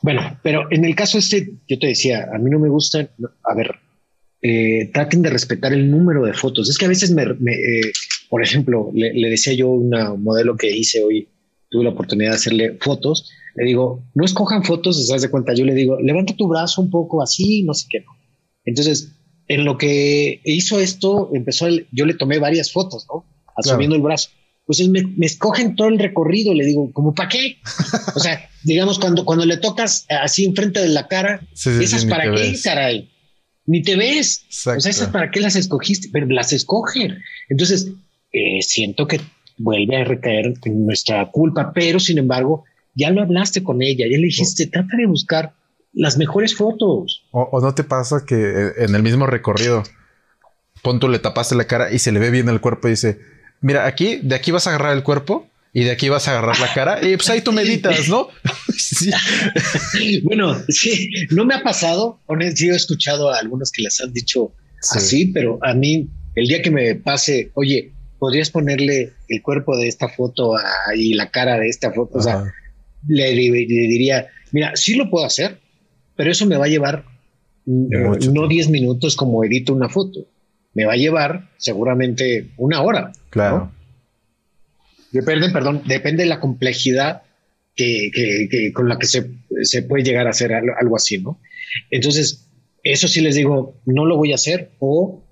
[0.03, 3.09] Bueno, pero en el caso este, yo te decía, a mí no me gusta,
[3.45, 3.77] a ver,
[4.43, 6.69] eh, traten de respetar el número de fotos.
[6.69, 7.25] Es que a veces me,
[8.29, 11.29] por ejemplo, le, le, decía yo a una modelo que hice hoy,
[11.71, 15.65] tuve la oportunidad de hacerle fotos le digo, no escojan fotos, se de cuenta, yo
[15.65, 18.01] le digo, levanta tu brazo un poco así, no sé qué.
[18.01, 18.13] No.
[18.65, 19.13] Entonces,
[19.49, 23.27] en lo que hizo esto, empezó, yo le tomé varias fotos, ¿no?
[23.57, 24.31] Asumiendo el brazo.
[24.65, 27.59] Pues me, me, escogen todo el recorrido, le digo, ¿cómo para qué?
[28.15, 32.55] o sea, digamos, cuando, cuando le tocas así enfrente de la cara, ¿esas para qué,
[32.63, 33.11] caray?
[33.67, 34.45] Ni te ves.
[34.49, 36.09] O sea, ¿esas para qué las escogiste?
[36.13, 37.19] Pero las escogen.
[37.49, 37.89] Entonces,
[38.33, 39.21] eh, siento que
[39.59, 44.19] vuelve a recaer en nuestra culpa, pero sin embargo, ya lo hablaste con ella, ya
[44.19, 45.55] le dijiste, trata de buscar
[45.93, 47.25] las mejores fotos.
[47.31, 49.83] O, no te pasa que eh, en el mismo recorrido,
[50.83, 53.19] pon le tapaste la cara y se le ve bien el cuerpo y dice,
[53.63, 56.61] mira, aquí, de aquí vas a agarrar el cuerpo y de aquí vas a agarrar
[56.61, 58.29] la cara y pues ahí tú meditas, ¿no?
[60.25, 62.21] bueno, sí, no me ha pasado.
[62.27, 64.53] Honestamente, yo he escuchado a algunos que les han dicho
[64.91, 69.89] así, pero a mí, el día que me pase, oye, podrías ponerle el cuerpo de
[69.89, 70.55] esta foto
[70.95, 72.45] y la cara de esta foto, o sea,
[73.09, 75.59] le, diría, mira, sí lo puedo hacer,
[76.17, 77.05] pero eso me va a llevar
[77.65, 80.27] no 10 minutos como edito una foto,
[80.75, 83.13] me va a llevar seguramente una hora.
[83.33, 83.73] Claro.
[85.11, 87.23] Depende, perdón, depende de la complejidad
[87.75, 91.41] que, con la que se, puede llegar a hacer algo, así, ¿no?
[91.91, 92.47] Entonces,
[92.83, 95.25] eso sí les digo, no lo voy a hacer o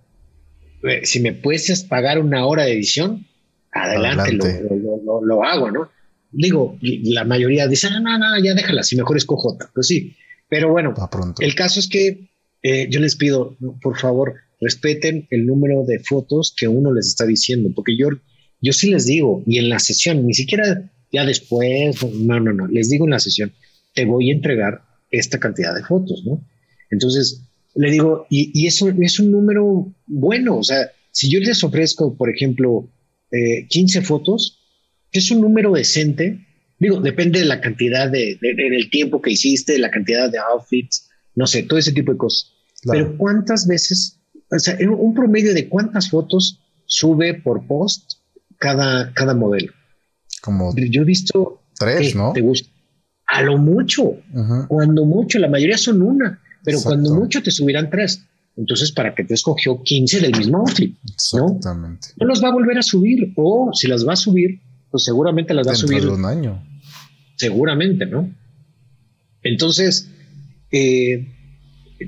[0.83, 3.27] eh, si me puedes pagar una hora de edición,
[3.71, 5.91] adelante, lo, hago, ¿no?
[6.33, 9.69] digo, la mayoría dice, no, no, no, ya déjala, si mejor escojo otra.
[9.75, 10.17] Pues sí,
[10.49, 10.95] pero bueno,
[11.39, 12.31] el caso es que
[12.63, 17.27] eh, yo les pido, por favor, respeten el número de fotos que uno les está
[17.27, 18.09] diciendo, porque yo,
[18.61, 22.67] yo sí les digo, y en la sesión, ni siquiera ya después, no, no, no,
[22.69, 23.53] les digo en la sesión,
[23.95, 26.47] te voy a entregar esta cantidad de fotos, ¿no?
[26.91, 27.43] Entonces,
[27.75, 32.17] le digo, y, y eso es un número bueno, o sea, si yo les ofrezco,
[32.17, 32.91] por ejemplo,
[33.69, 34.59] 15 eh, fotos,
[35.13, 36.47] es un número decente.
[36.79, 41.09] Digo, depende de la cantidad de, en el tiempo que hiciste, la cantidad de outfits,
[41.35, 42.53] no sé, todo ese tipo de cosas.
[42.91, 44.20] Pero ¿cuántas veces,
[44.51, 48.15] o sea, un promedio de cuántas fotos sube por post
[48.59, 49.73] cada, cada modelo?
[50.43, 52.33] Como yo he visto tres, ¿no?
[52.33, 52.71] Te gusta.
[53.27, 54.17] A lo mucho,
[54.67, 58.25] cuando mucho, la mayoría son una, pero cuando mucho te subirán tres.
[58.57, 60.97] Entonces, ¿para qué te escogió 15 del mismo outfit?
[61.09, 62.09] Exactamente.
[62.19, 62.27] ¿no?
[62.27, 65.67] los va a volver a subir o si las va a subir, pues seguramente las
[65.67, 66.07] va a subir.
[66.09, 66.63] un año.
[67.37, 68.29] Seguramente, ¿no?
[69.43, 70.11] Entonces,
[70.73, 71.27] eh,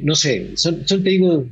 [0.02, 1.46] no sé, son, te digo,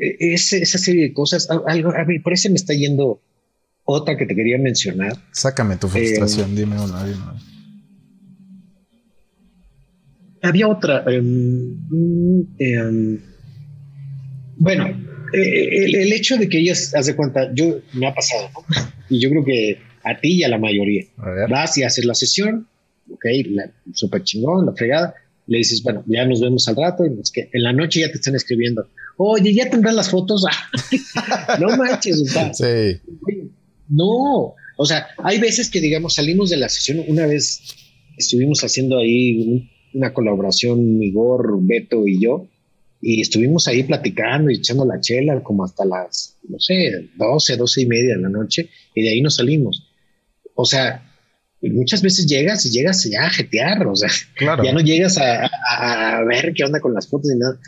[0.00, 3.20] eh, esa serie de cosas, algo, a mí por eso me está yendo
[3.84, 5.12] otra que te quería mencionar.
[5.32, 7.42] Sácame tu frustración, eh, dime una, dime una.
[10.42, 11.04] Había otra.
[11.06, 11.76] Em,
[12.58, 13.20] em,
[14.56, 14.86] bueno,
[15.34, 18.64] eh, el, hecho de que ellas, haz de cuenta, yo me ha pasado, ¿no?
[19.10, 21.04] Y yo creo que a ti y a la mayoría.
[21.48, 22.66] Vas y haces la sesión,
[23.10, 23.24] ok,
[23.92, 25.14] súper chingón, la fregada.
[25.46, 27.04] Le dices, bueno, ya nos vemos al rato.
[27.04, 28.88] Y es que en la noche ya te están escribiendo,
[29.22, 30.44] oye, ya tendrás las fotos.
[31.60, 33.00] no manches, o sí.
[33.88, 37.04] No, o sea, hay veces que, digamos, salimos de la sesión.
[37.06, 37.60] Una vez
[38.16, 42.48] estuvimos haciendo ahí una colaboración, Igor, Beto y yo,
[43.02, 47.80] y estuvimos ahí platicando y echando la chela como hasta las, no sé, 12, 12
[47.82, 49.86] y media de la noche, y de ahí nos salimos.
[50.54, 51.02] O sea,
[51.60, 54.08] muchas veces llegas y llegas ya a jetear, o sea,
[54.38, 57.58] ya no llegas a, a, ver qué onda con las fotos ni nada.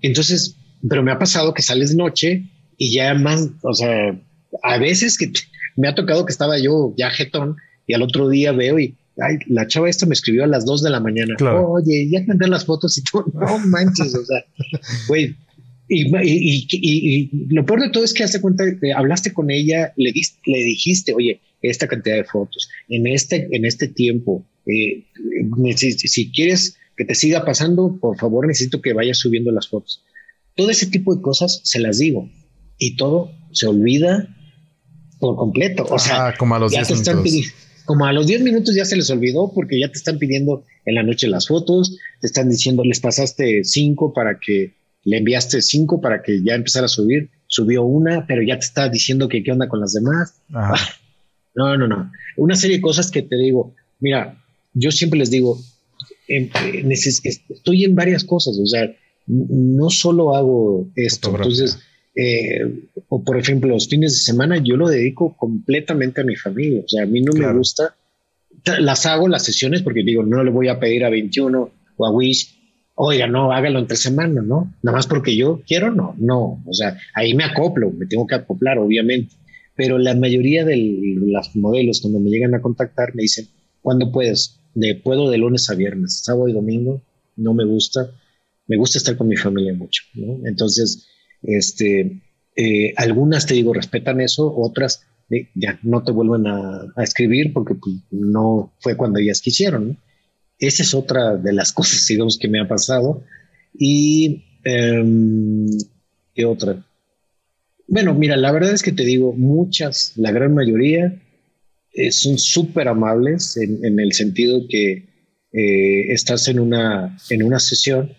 [0.00, 0.56] Entonces,
[0.88, 2.44] pero me ha pasado que sales noche
[2.76, 4.18] y ya más, o sea,
[4.62, 5.32] a veces que
[5.76, 7.56] me ha tocado que estaba yo ya jetón
[7.86, 10.82] y al otro día veo y ay, la chava esta me escribió a las 2
[10.82, 11.34] de la mañana.
[11.66, 14.44] Oye, ya mandé las fotos y tú, no manches, o sea,
[15.08, 15.36] güey.
[15.88, 19.92] Y, y, y, lo peor de todo es que hace cuenta que hablaste con ella,
[19.96, 20.12] le,
[20.46, 25.04] le dijiste, oye, esta cantidad de fotos, en este, en este tiempo, eh,
[25.76, 30.02] si, si, quieres que te siga pasando, por favor necesito que vayas subiendo las fotos.
[30.56, 32.28] Todo ese tipo de cosas se las digo
[32.78, 34.28] y todo se olvida
[35.18, 35.86] por completo.
[35.88, 37.52] O sea, como a los 10 minutos.
[37.84, 40.94] como a los 10 minutos ya se les olvidó porque ya te están pidiendo en
[40.96, 44.74] la noche las fotos, te están diciendo, les pasaste cinco para que
[45.04, 48.88] le enviaste cinco para que ya empezara a subir, subió una, pero ya te está
[48.88, 50.40] diciendo que qué onda con las demás.
[51.54, 52.10] No, no, no.
[52.38, 54.42] Una serie de cosas que te digo, mira,
[54.72, 55.60] yo siempre les digo,
[56.26, 58.90] em, eh, estoy en varias cosas, o sea,
[59.26, 61.78] no solo hago esto, entonces
[62.14, 66.82] eh, o por ejemplo, los fines de semana yo lo dedico completamente a mi familia.
[66.84, 67.96] O sea, a mí no me gusta,
[68.78, 72.10] las hago las sesiones porque digo, no le voy a pedir a 21 o a
[72.10, 72.58] Wish,
[72.94, 74.74] oiga, no, hágalo entre semana, ¿no?
[74.82, 76.62] Nada más porque yo quiero, no, no.
[76.66, 79.34] O sea, ahí me acoplo, me tengo que acoplar, obviamente.
[79.74, 83.46] Pero la mayoría de los modelos, cuando me llegan a contactar, me dicen,
[83.80, 84.60] ¿cuándo puedes?
[84.74, 87.02] De, puedo de lunes a viernes, sábado y domingo,
[87.36, 88.10] no me gusta.
[88.66, 90.02] Me gusta estar con mi familia mucho.
[90.44, 91.06] Entonces,
[91.42, 92.22] este,
[92.56, 97.74] eh, algunas, te digo, respetan eso, otras eh, ya no te vuelven a, escribir porque
[97.74, 99.98] pues, no fue cuando ellas quisieron.
[100.58, 103.24] Esa es otra de las cosas, digamos, que me ha pasado.
[103.74, 105.66] Y, em,
[106.34, 106.86] ¿qué otra?
[107.88, 111.20] Bueno, mira, la verdad es que te digo, muchas, la gran mayoría,
[111.94, 115.10] eh, son súper amables en, el sentido que
[115.52, 118.14] estás en una, en una sesión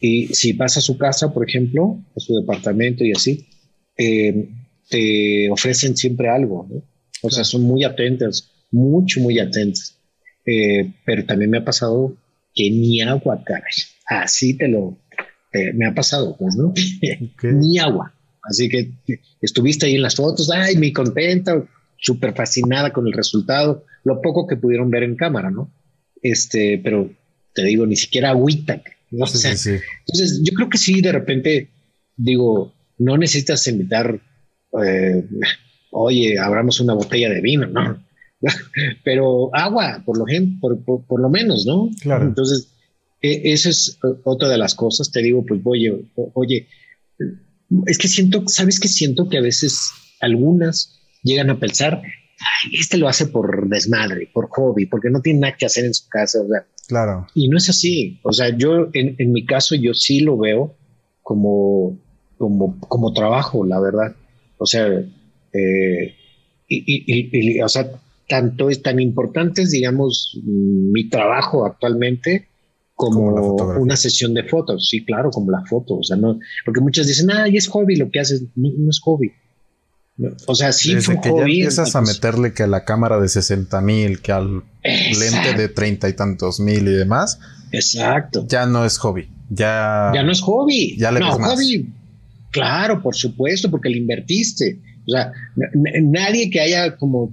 [0.00, 3.46] y si vas a su casa, por ejemplo, a su departamento y así,
[3.96, 4.48] eh,
[4.88, 6.82] te ofrecen siempre algo, ¿no?
[7.22, 9.98] O sea, son muy atentas, mucho, muy atentas.
[10.46, 12.16] Eh, pero también me ha pasado
[12.54, 13.72] que ni agua, caray.
[14.06, 14.98] Así te lo,
[15.74, 16.72] me ha pasado, pues, ¿no?
[17.52, 18.14] ni agua.
[18.42, 18.90] Así que
[19.40, 21.62] estuviste ahí en las fotos, ay, muy contenta,
[21.98, 25.70] súper fascinada con el resultado, lo poco que pudieron ver en cámara, ¿no?
[26.22, 27.10] Este, pero
[27.54, 28.82] te digo, ni siquiera agüita.
[29.10, 31.70] Entonces, yo creo que sí, de repente,
[32.16, 34.20] digo, no necesitas invitar,
[34.84, 35.24] eh,
[35.90, 38.04] oye, abramos una botella de vino, ¿no?
[39.04, 40.24] Pero agua, por lo,
[40.60, 41.90] por, por, lo menos, ¿no?
[42.00, 42.26] Claro.
[42.26, 42.68] Entonces,
[43.20, 45.10] e, esa es otra de las cosas.
[45.10, 46.04] Te digo, pues, oye,
[46.34, 46.68] oye,
[47.86, 49.28] es que siento, ¿sabes qué siento?
[49.28, 49.90] Que a veces
[50.20, 52.02] algunas llegan a pensar,
[52.72, 56.08] este lo hace por desmadre, por hobby, porque no tiene nada que hacer en su
[56.08, 56.40] casa.
[56.42, 57.26] O sea, claro.
[57.34, 58.20] Y no es así.
[58.22, 60.74] O sea, yo en, en mi caso, yo sí lo veo
[61.22, 61.98] como,
[62.36, 64.14] como, como trabajo, la verdad.
[64.58, 66.14] O sea, eh,
[66.68, 67.90] y, y, o sea,
[68.28, 72.48] tanto es tan importante digamos, mi trabajo actualmente
[72.94, 74.88] como, una sesión de fotos.
[74.88, 75.96] Sí, claro, como la foto.
[75.96, 78.42] O sea, no, porque muchas dicen, ah, es hobby lo que haces.
[78.54, 79.32] No, no es hobby
[80.46, 83.80] O sea, sí Desde que ya empiezas a meterle que a la cámara de 60
[83.80, 87.38] mil, que al lente de treinta y tantos mil y demás.
[87.72, 88.46] Exacto.
[88.48, 89.28] Ya no es hobby.
[89.48, 90.96] Ya, ya no es hobby.
[90.96, 91.88] Ya le no, hobby.
[92.50, 94.78] Claro, por supuesto, porque le invertiste.
[95.06, 95.32] O sea,
[96.02, 97.32] nadie que haya como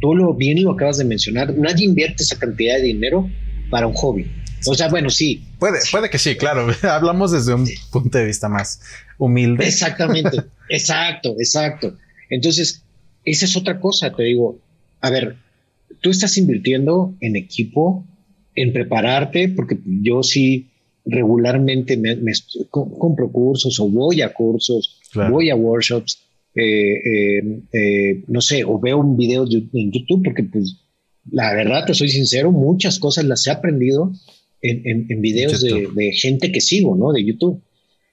[0.00, 3.28] tú lo bien lo acabas de mencionar, nadie invierte esa cantidad de dinero
[3.70, 4.30] para un hobby.
[4.66, 5.44] O sea, bueno, sí.
[5.58, 6.66] Puede, puede que sí, claro.
[6.82, 8.80] Hablamos desde un punto de vista más
[9.18, 9.66] humilde.
[9.66, 10.42] Exactamente.
[10.68, 11.96] exacto, exacto.
[12.30, 12.82] Entonces,
[13.24, 14.58] esa es otra cosa, te digo.
[15.00, 15.36] A ver,
[16.00, 18.06] tú estás invirtiendo en equipo,
[18.54, 20.68] en prepararte, porque yo sí
[21.04, 22.16] regularmente me,
[22.70, 26.18] compro cursos o voy a cursos, voy a workshops,
[26.54, 30.80] eh, eh, eh, no sé, o veo un video en YouTube, porque pues
[31.30, 34.12] la verdad, te soy sincero, muchas cosas las he aprendido
[34.62, 37.12] en, en, videos de, de, gente que sigo, ¿no?
[37.12, 37.62] De YouTube.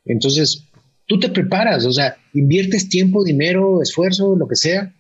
[0.06, 0.66] Entonces,
[1.08, 4.94] tú te preparas, o sea, inviertes tiempo, dinero, esfuerzo, lo que sea,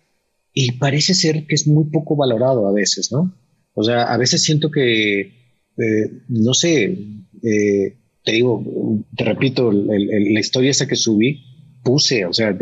[0.53, 3.33] y parece ser que es muy poco valorado a veces, ¿no?
[3.73, 6.97] O sea, a veces siento que, eh, no sé,
[7.43, 8.63] eh, te digo,
[9.15, 11.43] te repito, la historia esa que subí,
[11.83, 12.55] puse, o sea,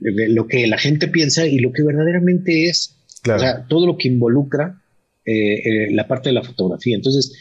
[0.00, 4.08] lo que la gente piensa y lo que verdaderamente es, o sea, todo lo que
[4.08, 4.82] involucra
[5.24, 6.94] eh, la parte de la fotografía.
[6.94, 7.34] Entonces,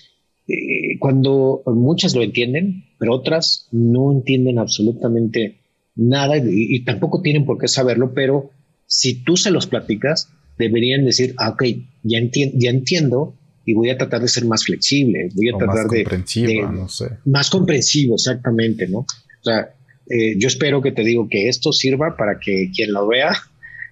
[0.99, 5.59] cuando muchas lo entienden, pero otras no entienden absolutamente
[5.95, 8.49] nada y, tampoco tienen por qué saberlo, pero
[8.89, 11.63] si tú se los platicas, deberían decir, ah, ok,
[12.03, 13.35] ya, ya entiendo
[13.65, 16.89] y voy a tratar de ser más flexible, voy a tratar más de, comprensivo, no
[16.89, 17.05] sé.
[17.25, 18.99] Más comprensivo, exactamente, ¿no?
[18.99, 19.75] O sea,
[20.09, 23.31] eh, yo espero que te digo que esto sirva para que quien lo vea,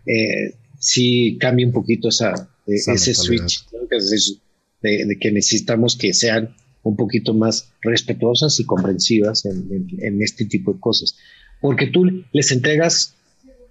[0.07, 3.65] eh, sí cambie un poquito esa, eh, ese switch,
[4.81, 10.79] de, que necesitamos que sean un poquito más respetuosas y comprensivas en, este tipo de
[10.79, 11.15] cosas.
[11.61, 13.16] Porque tú les entregas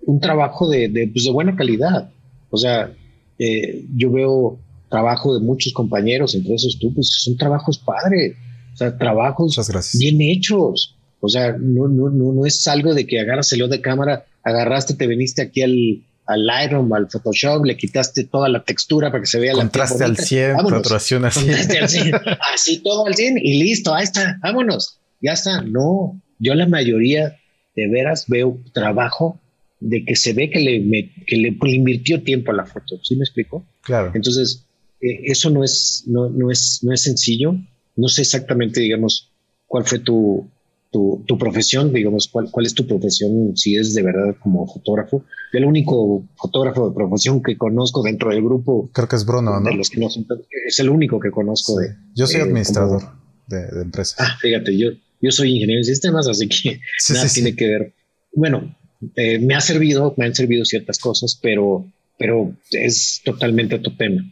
[0.03, 2.11] un trabajo de, de, pues, buena calidad.
[2.51, 2.93] O sea,
[3.39, 8.37] eh, yo veo trabajo de muchos compañeros, entre esos tú, pues son trabajos padres,
[8.73, 9.59] o sea, trabajos
[9.99, 10.97] bien hechos.
[11.21, 14.95] O sea, no, no, no, no es algo de que agarras el de cámara, agarraste,
[14.95, 19.27] te viniste aquí al, al Lightroom, al Photoshop, le quitaste toda la textura para que
[19.27, 22.11] se vea Contraste la al 100, fotografía así.
[22.55, 25.63] así todo al 100 y listo, ahí está, vámonos, ya está.
[25.63, 27.37] No, yo la mayoría
[27.75, 29.41] de veras veo trabajo
[29.81, 33.25] de que se ve que le, que le, invirtió tiempo a la foto, ¿sí me
[33.25, 33.65] explico?
[33.83, 34.13] Claro.
[34.15, 34.65] Entonces,
[35.01, 37.55] eh, eso no es, no, no, es, no es sencillo.
[37.97, 39.31] No sé exactamente, digamos,
[39.67, 40.49] cuál fue tu,
[40.91, 45.25] tu, profesión, digamos, ¿cuál, cuál es tu profesión, si es de verdad como fotógrafo.
[45.53, 48.89] el único fotógrafo de profesión que conozco dentro del grupo.
[48.93, 49.71] Creo que es Bruno, ¿no?
[49.71, 51.97] los que no es el único que conozco de.
[52.15, 53.03] Yo soy administrador
[53.47, 54.17] de, de, empresas.
[54.21, 57.95] Ah, fíjate, yo, yo soy ingeniero de sistemas, así que nada tiene que ver.
[58.35, 58.75] Bueno,
[59.15, 61.87] eh, me ha servido, me han servido ciertas cosas, pero,
[62.19, 64.23] pero es totalmente otro tema.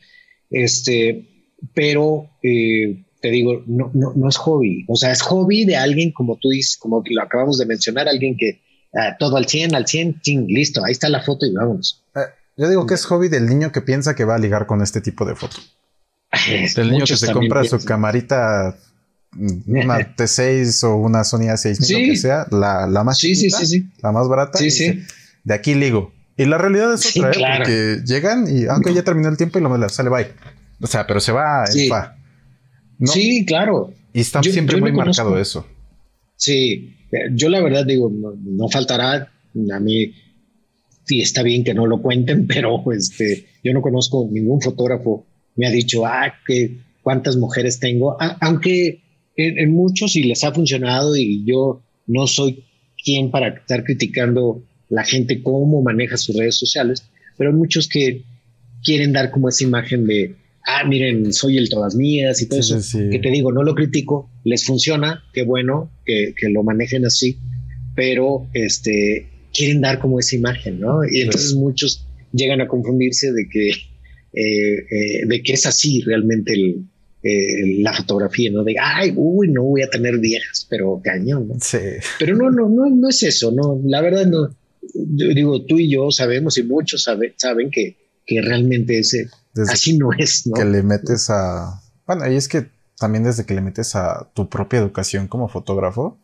[0.51, 1.29] Este,
[1.75, 4.85] pero eh, te digo, no, no, no es hobby.
[4.89, 8.37] O sea, es hobby de alguien, como tú dices, como lo acabamos de mencionar, alguien
[8.37, 8.61] que
[8.95, 12.05] ah, todo al 100, al 100, listo, ahí está la foto y vámonos.
[12.15, 12.21] Eh,
[12.57, 15.01] yo digo que es hobby del niño que piensa que va a ligar con este
[15.01, 15.57] tipo de foto.
[16.77, 18.77] del niño que se compra su camarita,
[19.67, 23.49] una T6 o una Sony A6, lo que sea, la, la más sí,
[24.03, 24.59] la más barata.
[24.59, 25.03] Sí, sí.
[25.45, 26.13] de aquí ligo.
[26.37, 27.59] Y la realidad es otra, ¿eh?
[27.59, 30.27] porque llegan y aunque ya terminó el tiempo y lo sale bye.
[30.81, 32.17] O sea, pero se va, va.
[33.05, 33.93] Sí, claro.
[34.13, 35.67] Y está siempre muy marcado eso.
[36.37, 36.97] Sí,
[37.33, 39.31] yo la verdad digo, no, faltará
[39.73, 40.13] a mí.
[41.05, 45.27] Sí, está bien que no lo cuenten, pero este, yo no conozco ningún fotógrafo
[45.57, 49.04] me ha dicho, ah, que cuántas mujeres tengo, aunque
[49.37, 52.65] en, muchos sí les ha funcionado y yo no soy
[53.03, 57.05] quien para estar criticando la gente cómo maneja sus redes sociales,
[57.37, 58.23] pero hay muchos que
[58.83, 62.79] quieren dar como esa imagen de, ah, miren, soy el todas mías y todo eso,
[63.11, 67.39] que te digo, no lo critico, les funciona, qué bueno que, lo manejen así,
[67.97, 71.01] pero este, quieren dar como esa imagen, ¿no?
[71.11, 76.55] Y entonces muchos llegan a confundirse de que, eh, eh, de que es así realmente
[77.25, 78.63] eh, la fotografía, ¿no?
[78.63, 81.55] De, ay, uy, no voy a tener viejas, pero cañón, ¿no?
[81.61, 81.79] Sí.
[82.19, 84.55] Pero no, no, no, no es eso, no, la verdad no.
[84.95, 87.97] digo, tú y yo sabemos y muchos saben que,
[88.27, 89.29] que realmente ese
[89.69, 90.55] Así no es, ¿no?
[90.55, 91.81] Que le metes a.
[92.07, 92.69] Bueno, y es que
[92.99, 96.19] también desde que le metes a tu propia educación como fotógrafo.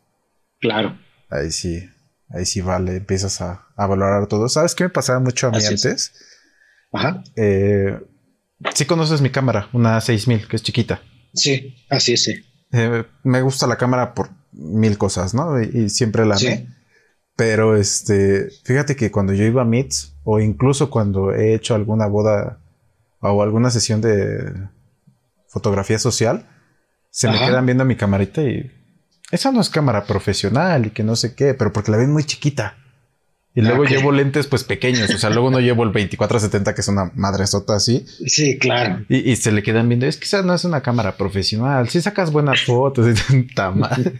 [0.59, 0.97] Claro.
[1.29, 1.89] Ahí sí,
[2.29, 4.49] ahí sí vale, empiezas a, valorar todo.
[4.49, 6.13] ¿Sabes qué me pasaba mucho a mí antes?
[6.91, 7.23] Ajá.
[7.35, 7.97] Eh,
[8.73, 11.01] sí conoces mi cámara, una 6000, que es chiquita.
[11.33, 12.33] Sí, así es, sí.
[12.71, 15.61] Eh, me gusta la cámara por mil cosas, ¿no?
[15.61, 16.67] Y, siempre la amé.
[17.35, 22.07] Pero este, fíjate que cuando yo iba a Meets, o incluso cuando he hecho alguna
[22.07, 22.59] boda
[23.19, 24.67] o alguna sesión de
[25.47, 26.47] fotografía social,
[27.09, 28.71] se me quedan viendo mi camarita y
[29.31, 32.23] esa no es cámara profesional y que no sé qué, pero porque la ven muy
[32.23, 32.77] chiquita.
[33.53, 36.87] Y luego llevo lentes pues pequeños, o sea, luego no llevo el 24-70 que es
[36.87, 38.05] una madre sota así.
[38.25, 39.03] Sí, claro.
[39.09, 42.31] Y, se le quedan viendo, es que esa no es una cámara profesional, si sacas
[42.31, 44.13] buenas fotos y tanta madre.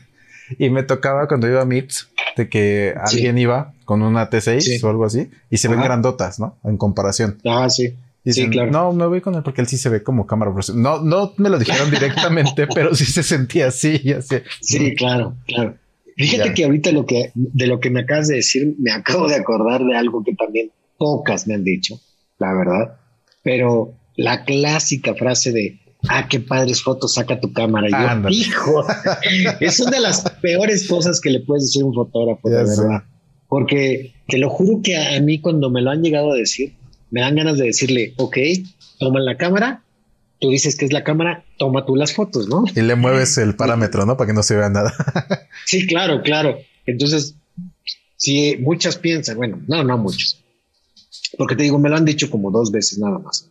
[0.59, 4.89] y me tocaba cuando iba a MIPS de que alguien iba con una T6 o
[4.89, 6.57] algo así y se ven grandotas, ¿no?
[6.65, 7.37] En comparación.
[7.45, 7.95] Ah, sí.
[8.25, 8.69] sí, claro.
[8.69, 10.83] No, me voy con él porque él sí se ve como cámara profesional.
[10.83, 14.11] No, no me lo dijeron directamente, pero sí se sentía así.
[14.11, 14.37] así.
[14.59, 15.75] Sí, claro, claro.
[16.17, 19.35] Fíjate que ahorita lo que, de lo que me acabas de decir, me acabo de
[19.35, 21.99] acordar de algo que también pocas me han dicho,
[22.37, 22.97] la verdad.
[23.43, 27.87] Pero la clásica frase de, ah, qué padres fotos saca tu cámara.
[27.89, 28.85] Yo, hijo,
[29.59, 33.03] es una de las peores cosas que le puedes decir a un fotógrafo, de verdad.
[33.47, 36.75] Porque te lo juro que a, mí cuando me lo han llegado a decir,
[37.09, 38.37] me dan ganas de decirle, ok,
[38.99, 39.83] toma la cámara,
[40.41, 42.65] tú dices que es la cámara, toma tú las fotos, ¿no?
[42.75, 44.17] Y le mueves el parámetro, ¿no?
[44.17, 44.93] Para que no se vea nada.
[45.65, 46.57] sí, claro, claro.
[46.87, 47.35] Entonces,
[48.17, 50.43] si muchas piensan, bueno, no, no muchos,
[51.37, 53.47] porque te digo, me lo han dicho como dos veces nada más.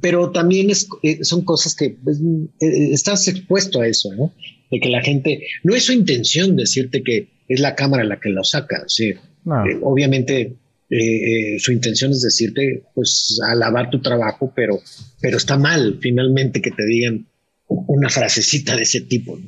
[0.00, 4.34] Pero también es, eh, son cosas que pues, eh, estás expuesto a eso, ¿no?
[4.70, 8.28] De que la gente, no es su intención decirte que es la cámara la que
[8.28, 9.10] lo saca, sí.
[9.10, 10.56] Eh, obviamente
[10.90, 14.80] eh, eh, su intención es decirte, pues, alabar tu trabajo, pero,
[15.20, 17.26] pero está mal finalmente que te digan
[17.68, 19.38] una frasecita de ese tipo.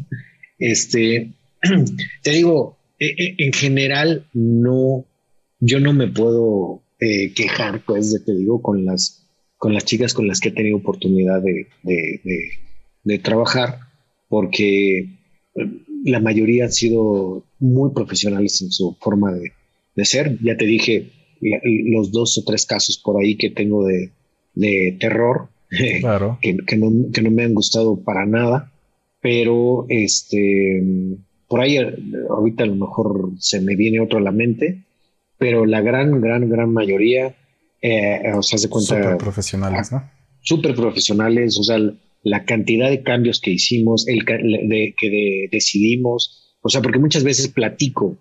[0.58, 1.32] Este,
[2.22, 5.06] te digo, e, e, en general, no,
[5.60, 9.26] yo no me puedo eh, quejar, pues, te digo, con las,
[9.56, 11.66] con las chicas con las que he tenido oportunidad de,
[13.04, 13.80] de trabajar,
[14.28, 15.08] porque
[16.04, 19.52] la mayoría han sido muy profesionales en su forma de,
[20.04, 20.38] ser.
[20.42, 21.10] Ya te dije,
[21.40, 27.54] los dos o tres casos por ahí que tengo de, terror, que, no, me han
[27.54, 28.72] gustado para nada,
[29.20, 30.82] pero este,
[31.48, 31.78] por ahí
[32.28, 34.84] ahorita a lo mejor se me viene otro a la mente,
[35.38, 37.34] pero la gran, gran, gran mayoría,
[37.80, 39.02] eh, o sea, se cuenta...
[39.02, 40.10] Súper profesionales, ¿no?
[40.42, 41.78] Súper profesionales, o sea,
[42.22, 47.48] la cantidad de cambios que hicimos, el de, que decidimos, o sea, porque muchas veces
[47.48, 48.18] platico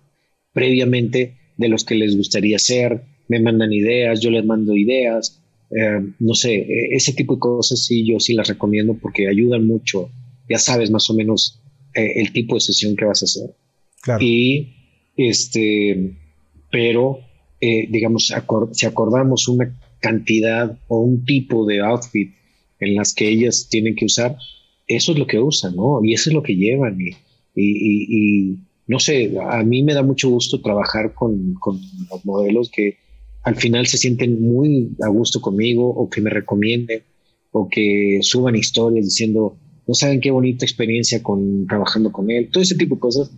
[0.52, 6.00] previamente de los que les gustaría ser, me mandan ideas, yo les mando ideas, eh,
[6.18, 10.10] no sé, e, ese tipo de cosas sí, yo sí las recomiendo porque ayudan mucho,
[10.48, 11.60] ya sabes más o menos
[11.94, 13.54] eh, el tipo de sesión que vas a hacer.
[14.00, 14.24] Claro.
[14.24, 14.72] Y
[15.16, 16.16] este,
[16.72, 17.20] pero
[17.60, 18.32] eh, digamos,
[18.72, 22.32] si acordamos una cantidad o un tipo de outfit
[22.80, 24.36] en las que ellas tienen que usar,
[24.86, 26.02] eso es lo que usan, ¿no?
[26.02, 26.98] Y eso es lo que llevan.
[27.00, 27.12] y,
[27.54, 28.58] y
[28.90, 31.54] no sé, a mí me da mucho gusto trabajar con,
[32.10, 32.96] los modelos que
[33.44, 37.04] al final se sienten muy a gusto conmigo o que me recomienden
[37.52, 42.64] o que suban historias diciendo, no saben qué bonita experiencia con trabajando con él, todo
[42.64, 43.30] ese tipo de cosas.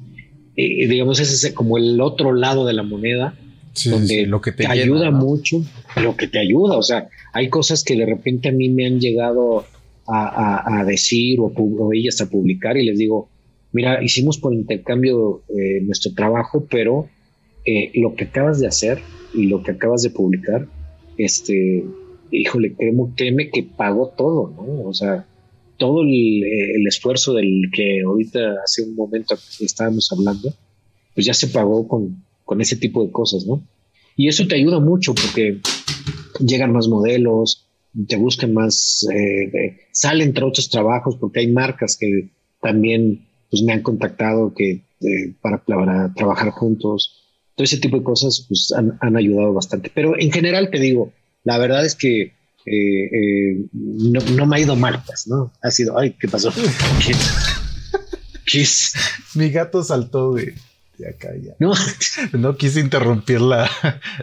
[0.56, 3.38] Eh, digamos, ese es como el otro lado de la moneda,
[3.84, 5.62] donde lo que te, ayuda mucho,
[6.02, 6.78] lo que te ayuda.
[6.78, 9.66] O sea, hay cosas que de repente a mí me han llegado
[10.08, 13.28] a, decir o, o, ellas a publicar y les digo,
[13.72, 17.08] mira, hicimos por intercambio eh, nuestro trabajo, pero
[17.64, 19.00] eh, lo que acabas de hacer
[19.34, 20.66] y lo que acabas de publicar,
[21.16, 21.84] este,
[22.30, 22.74] híjole,
[23.16, 24.88] créeme, que pagó todo, ¿no?
[24.88, 25.26] O sea,
[25.78, 30.54] todo el, el, esfuerzo del que ahorita hace un momento estábamos hablando,
[31.14, 33.66] pues ya se pagó con, con ese tipo de cosas, ¿no?
[34.16, 35.58] Y eso te ayuda mucho porque
[36.38, 37.68] llegan más modelos,
[38.06, 43.74] te buscan más, eh, salen entre otros trabajos porque hay marcas que también pues me
[43.74, 45.62] han contactado que eh, para,
[46.14, 47.18] trabajar juntos.
[47.54, 49.92] Todo ese tipo de cosas pues han, ayudado bastante.
[49.94, 51.12] Pero en general te digo,
[51.44, 52.32] la verdad es que
[52.64, 55.52] eh, eh, no, me ha ido mal, pues, ¿no?
[55.62, 56.50] Ha sido, ay, ¿qué pasó?
[58.46, 58.64] ¿Qué,
[59.34, 60.54] Mi gato saltó de,
[61.06, 61.52] acá ya.
[61.58, 61.74] No,
[62.32, 63.70] no quise interrumpir la,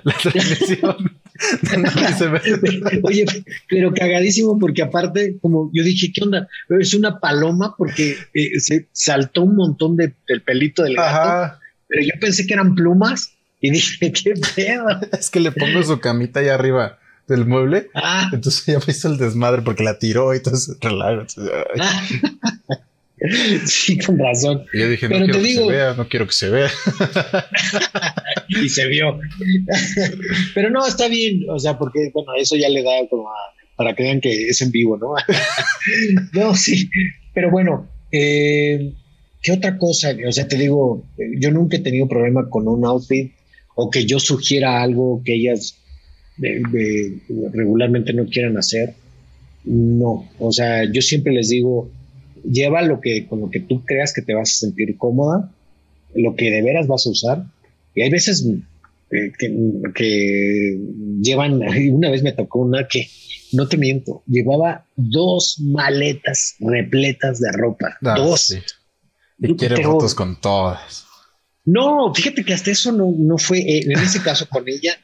[0.03, 1.19] la transmisión.
[3.03, 3.25] Oye,
[3.69, 6.47] pero cagadísimo porque aparte, como yo dije, ¿qué onda?
[6.79, 12.03] Es una paloma porque eh, se saltó un montón de, del pelito del gato, pero
[12.03, 14.87] yo pensé que eran plumas y dije, ¿qué pedo?
[15.17, 17.89] Es que le pongo su camita allá arriba del mueble.
[17.93, 18.29] Ah.
[18.33, 21.25] Entonces ya me hizo el desmadre porque la tiró y entonces relajo.
[23.65, 24.65] Sí, con razón.
[24.73, 26.69] Y yo dije, no quiero que se vea, no quiero que se vea.
[28.63, 29.19] y se vio.
[30.55, 33.29] Pero no, está bien, o sea, porque, bueno, eso ya le da como
[33.75, 35.13] para que vean que es en vivo, ¿no?
[36.33, 36.89] no, sí,
[37.33, 38.91] pero bueno, eh,
[39.41, 40.13] ¿qué otra cosa?
[40.27, 41.05] O sea, te digo,
[41.39, 43.31] yo nunca he tenido problema con un outfit
[43.75, 45.77] o que yo sugiera algo que ellas
[47.53, 48.95] regularmente no quieran hacer.
[49.63, 51.89] No, o sea, yo siempre les digo,
[52.43, 55.51] lleva lo que con lo que tú creas que te vas a sentir cómoda,
[56.15, 57.45] lo que de veras vas a usar.
[57.95, 58.45] Y hay veces
[59.11, 59.31] eh,
[59.93, 60.79] que,
[61.21, 61.61] llevan,
[61.91, 63.07] una vez me tocó una que,
[63.51, 67.97] no te miento, llevaba dos maletas repletas de ropa.
[68.03, 68.55] Ah, dos.
[69.39, 71.05] Y quiere fotos con todas.
[71.65, 74.97] No, fíjate que hasta eso no, no fue, eh, en ese caso con ella,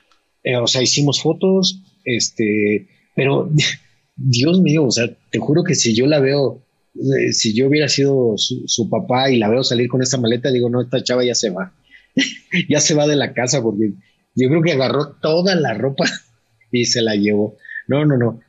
[0.43, 3.49] eh, o sea, hicimos fotos, este, pero
[4.15, 6.64] Dios mío, o sea, te juro que si yo la veo,
[6.95, 10.69] eh, si yo hubiera sido su, papá y la veo salir con esta maleta, digo,
[10.69, 11.73] no, esta chava ya se va,
[12.69, 13.93] ya se va de la casa porque
[14.35, 16.05] yo creo que agarró toda la ropa
[16.71, 17.57] y se la llevó.
[17.87, 18.39] No, no, no.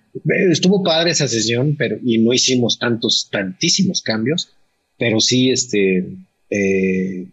[0.50, 4.54] Estuvo padre esa sesión, pero y no hicimos tantos, tantísimos cambios,
[4.98, 6.06] pero sí, este,
[6.48, 7.26] eh,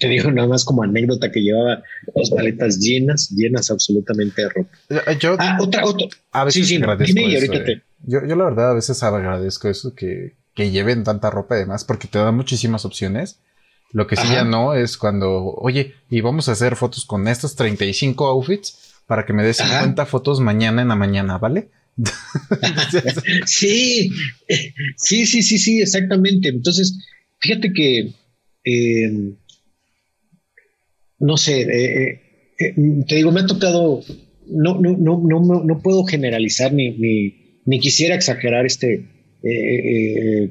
[0.00, 1.82] te digo nada más como anécdota que llevaba
[2.14, 4.70] dos maletas llenas, llenas absolutamente de ropa.
[4.88, 6.08] Eh, yo, ah, otra, otra.
[6.32, 7.82] A veces sí, agradezco eso, eh.
[8.02, 12.08] Yo, yo, la verdad a veces agradezco eso que, que lleven tanta ropa además porque
[12.08, 13.40] te dan muchísimas opciones.
[13.90, 17.56] Lo que sí ya no es cuando, oye, y vamos a hacer fotos con estos
[17.56, 21.70] 35 outfits para que me des 50 fotos mañana en la mañana, ¿vale?
[23.46, 24.10] sí,
[24.96, 26.50] sí, sí, sí, sí, exactamente.
[26.50, 26.98] Entonces,
[27.38, 28.12] fíjate que
[28.64, 29.34] eh,
[31.20, 32.20] no sé, eh,
[32.58, 32.74] eh,
[33.06, 34.02] te digo, me ha tocado,
[34.46, 37.47] no, no, no, no, no puedo generalizar ni, ni,
[37.78, 39.04] quisiera exagerar este,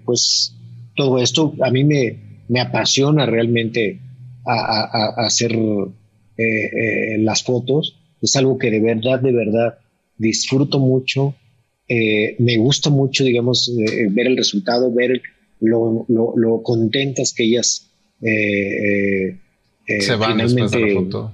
[0.05, 0.53] pues
[0.95, 1.53] todo esto.
[1.61, 3.99] A mí me, me apasiona realmente
[4.45, 5.57] a, hacer
[7.17, 7.99] las fotos.
[8.21, 9.79] Es algo que de verdad, de verdad
[10.17, 11.35] disfruto mucho.
[11.89, 13.71] me gusta mucho, digamos,
[14.11, 15.21] ver el resultado, ver
[15.59, 17.87] lo, lo, lo contentas que ellas
[18.21, 19.37] eh, eh,
[19.87, 21.33] eh, se van después de la foto.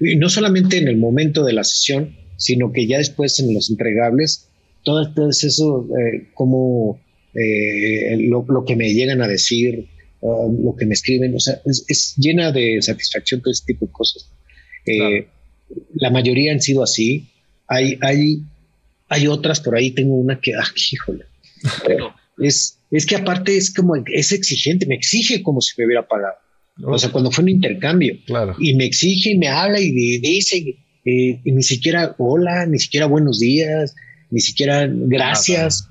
[0.00, 3.70] Y no solamente en el momento de la sesión, sino que ya después en los
[3.70, 4.50] entregables,
[4.84, 5.88] todo, eso,
[6.34, 7.00] como
[7.34, 9.88] lo, que me llegan a decir,
[10.22, 14.30] lo que me escriben, o sea, es, llena de satisfacción todo ese tipo de cosas.
[15.94, 17.28] La mayoría han sido así.
[17.66, 18.42] Hay, hay,
[19.08, 21.24] hay otras por ahí, tengo una que, ah, híjole,
[21.86, 26.06] pero es, es que aparte es como, es exigente, me exige como si me hubiera
[26.06, 26.34] pagado.
[26.82, 28.16] O sea, cuando fue un intercambio.
[28.26, 28.56] Claro.
[28.58, 30.56] Y me exige y me habla y dice,
[31.04, 33.94] eh, y ni siquiera hola, ni siquiera buenos días,
[34.30, 35.88] ni siquiera gracias,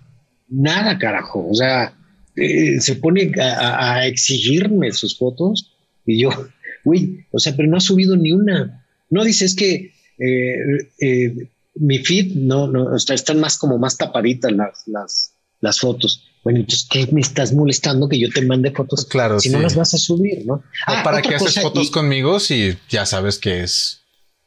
[0.49, 1.47] nada, carajo.
[1.49, 1.93] O sea,
[2.35, 5.73] eh, se pone a, exigirme sus fotos
[6.05, 6.29] y yo,
[6.83, 8.85] uy, o sea, pero no ha subido ni una.
[9.09, 14.83] No dice, es que eh, mi feed no, no, están más como más tapaditas las,
[14.87, 16.29] las, las fotos.
[16.43, 19.05] Bueno, entonces, ¿qué me estás molestando que yo te mande fotos?
[19.05, 20.61] Claro, si no las vas a subir, ¿no?
[20.85, 24.02] Ah, ¿Para qué haces fotos conmigo si ya sabes que es?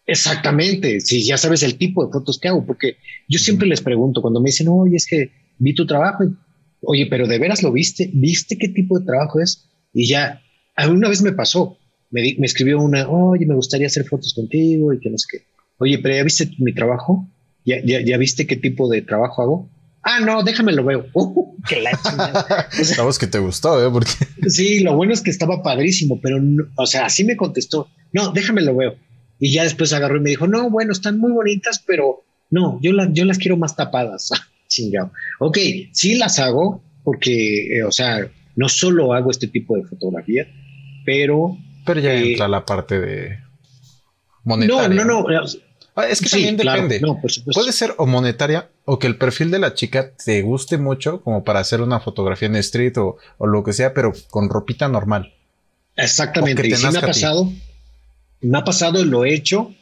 [0.07, 2.97] Exactamente, si ya sabes el tipo de fotos que hago, porque
[3.29, 6.25] yo siempre les pregunto cuando me dicen, oye, es que vi tu trabajo,
[6.83, 9.69] oye, pero de veras lo viste, ¿viste qué tipo de trabajo es?
[9.93, 10.43] Y ya,
[10.89, 11.79] una vez me pasó,
[12.11, 15.45] me, me escribió una, oye, me gustaría hacer fotos contigo y que no sé qué.
[15.79, 17.29] Oye, pero ya viste mi trabajo,
[17.65, 19.71] ya, ya, ya viste qué tipo de trabajo hago.
[20.03, 21.07] Ah, no, déjame lo veo.
[21.15, 21.91] Uh, que la
[22.85, 23.91] Sabes que te gustó, ¿eh?
[23.91, 24.13] Porque...
[24.49, 26.39] Sí, lo bueno es que estaba padrísimo, pero,
[26.77, 27.89] o sea, así me contestó.
[28.13, 28.95] No, déjame lo veo.
[29.39, 32.93] Y ya después agarró y me dijo, no, bueno, están muy bonitas, pero no, yo,
[32.93, 34.31] las yo las quiero más tapadas.
[34.69, 35.13] Chingado.
[35.39, 35.59] Ok,
[35.93, 40.47] sí las hago porque, eh, o sea, no solo hago este tipo de fotografía,
[41.05, 41.57] pero...
[41.85, 43.39] Pero ya eh, entra la parte de
[44.43, 44.89] monetaria.
[44.89, 45.27] No, no, no.
[45.97, 47.01] Ah, es que también depende.
[47.55, 51.43] Puede ser o monetaria o que el perfil de la chica te guste mucho como
[51.43, 55.33] para hacer una fotografía en street o, lo que sea, pero con ropita normal.
[55.97, 56.67] Exactamente.
[56.69, 57.51] Y sí me ha pasado,
[58.41, 59.75] me ha pasado, lo he hecho,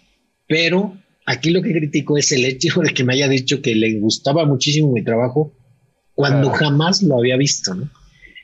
[0.48, 3.98] pero aquí lo que critico es el hecho de que me haya dicho que le
[3.98, 5.52] gustaba muchísimo mi trabajo
[6.14, 7.90] cuando jamás lo había visto, ¿no?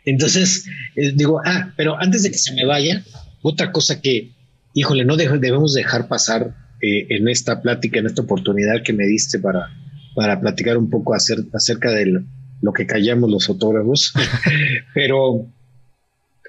[0.04, 0.66] Entonces,
[0.96, 3.04] eh, digo, ah, pero antes de que se me vaya,
[3.42, 4.32] otra cosa que,
[4.74, 9.38] híjole, no debemos dejar pasar eh, en esta plática, en esta oportunidad que me diste
[9.38, 9.68] para,
[10.14, 12.24] para platicar un poco acerca de
[12.60, 14.12] lo que callamos los fotógrafos,
[14.94, 15.46] pero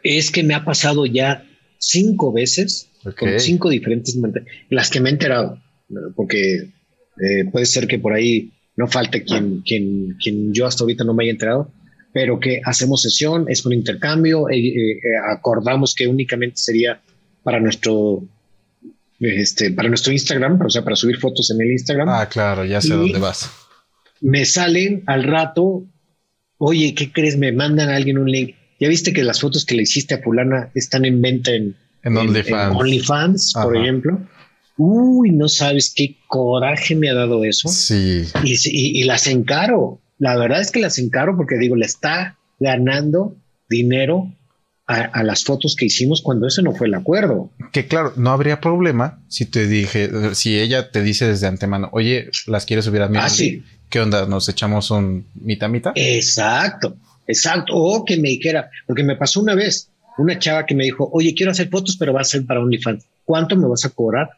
[0.03, 1.45] es que me ha pasado ya
[1.77, 4.17] cinco veces con cinco diferentes
[4.69, 5.59] las que me he enterado,
[6.15, 6.69] porque
[7.21, 11.13] eh, puede ser que por ahí no falte quien, quien, quien yo hasta ahorita no
[11.13, 11.71] me haya enterado,
[12.13, 14.99] pero que hacemos sesión, es un intercambio, eh,
[15.29, 17.01] acordamos que únicamente sería
[17.43, 18.23] para nuestro
[19.21, 22.09] este, para nuestro Instagram, o sea, para subir fotos en el Instagram.
[22.09, 23.51] Ah, claro, ya sé dónde vas.
[24.19, 25.85] Me salen al rato,
[26.57, 27.37] oye, ¿qué crees?
[27.37, 28.55] Me mandan a alguien un link.
[28.79, 32.17] Ya viste que las fotos que le hiciste a Pulana están en venta en, en,
[32.17, 34.19] OnlyFans, por ejemplo.
[34.77, 37.67] Uy, no sabes qué coraje me ha dado eso.
[37.69, 38.23] Sí.
[38.43, 39.99] Y, y, las encaro.
[40.17, 43.35] La verdad es que las encaro porque digo, le está ganando
[43.69, 44.31] dinero
[44.91, 47.49] a, las fotos que hicimos cuando ese no fue el acuerdo.
[47.71, 52.29] Que claro, no habría problema si te dije, si ella te dice desde antemano, oye,
[52.47, 53.17] las quieres subir a mí.
[53.19, 53.63] Ah, sí.
[53.89, 54.25] ¿Qué onda?
[54.25, 55.91] ¿Nos echamos un mitad mitad?
[55.95, 56.97] Exacto,
[57.27, 57.73] exacto.
[57.75, 59.89] O que me dijera, porque me pasó una vez,
[60.21, 63.05] una chava que me dijo, oye, quiero hacer fotos, pero va a ser para OnlyFans.
[63.25, 64.29] ¿Cuánto me vas a cobrar?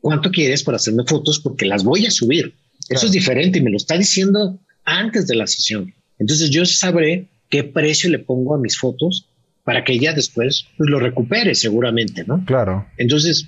[0.00, 1.40] ¿Cuánto quieres por hacerme fotos?
[1.40, 2.54] Porque las voy a subir.
[2.88, 5.92] Eso es diferente y me lo está diciendo antes de la sesión.
[6.18, 9.28] Entonces yo sabré qué precio le pongo a mis fotos
[9.64, 12.44] para que ella después pues, lo recupere seguramente, ¿no?
[12.44, 12.86] Claro.
[12.96, 13.46] Entonces,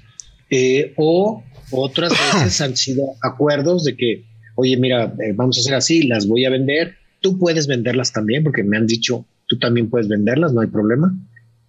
[0.50, 5.74] eh, o otras veces han sido acuerdos de que, oye, mira, eh, vamos a hacer
[5.74, 9.88] así, las voy a vender, tú puedes venderlas también, porque me han dicho, tú también
[9.88, 11.14] puedes venderlas, no hay problema.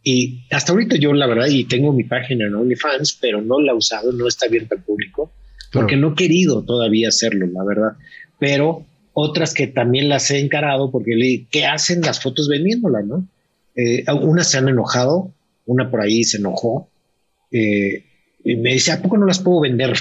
[0.04, 3.72] Y hasta ahorita yo, la verdad, y tengo mi página en OnlyFans, pero no la
[3.72, 5.32] he usado, no está abierta al público,
[5.72, 7.94] porque no he querido todavía hacerlo, la verdad.
[8.40, 13.28] Pero otras que también las he encarado, porque ¿qué hacen las fotos vendiéndolas, no?
[13.76, 15.34] Eh, unas se han enojado,
[15.66, 16.90] una por ahí se enojó
[17.52, 18.04] eh,
[18.44, 19.94] y me dice, ¿a poco no las puedo vender?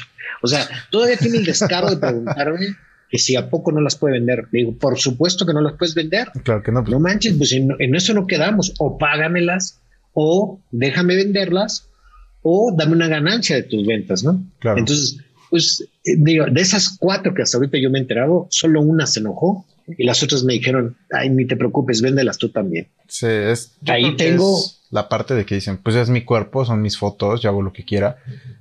[0.42, 2.76] O sea, todavía tiene el descaro de preguntarme
[3.08, 4.48] que si a poco no las puede vender.
[4.50, 6.28] Le digo, por supuesto que no las puedes vender.
[6.42, 6.82] Claro que no.
[6.82, 6.92] Pues.
[6.92, 8.74] No manches, pues en, eso no quedamos.
[8.78, 9.81] O págamelas,
[10.12, 11.89] o déjame venderlas,
[12.43, 14.43] o dame una ganancia de tus ventas, ¿no?
[14.59, 14.78] Claro.
[14.78, 15.18] Entonces,
[15.51, 19.06] pues eh, digo, de esas cuatro que hasta ahorita yo me he enterado, solo una
[19.06, 22.89] se enojó y las otras me dijeron, ay, ni te preocupes, véndelas tú también.
[23.09, 24.59] Sí, es, Ahí tengo
[24.90, 27.72] la parte de que dicen, pues es mi cuerpo, son mis fotos, yo hago lo
[27.72, 28.18] que quiera.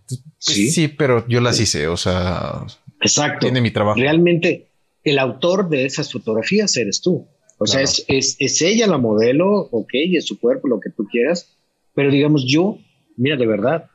[0.08, 2.66] Pues, sí, sí, pero yo las hice, o sea,
[3.02, 3.40] exacto.
[3.46, 4.00] Tiene mi trabajo.
[4.00, 4.68] Realmente,
[5.04, 7.28] el autor de esas fotografías eres tú.
[7.64, 11.56] O sea, es, es, ella la modelo, ok, es su cuerpo, lo que tú quieras,
[11.94, 12.80] pero digamos, yo,
[13.18, 13.86] mira, de verdad,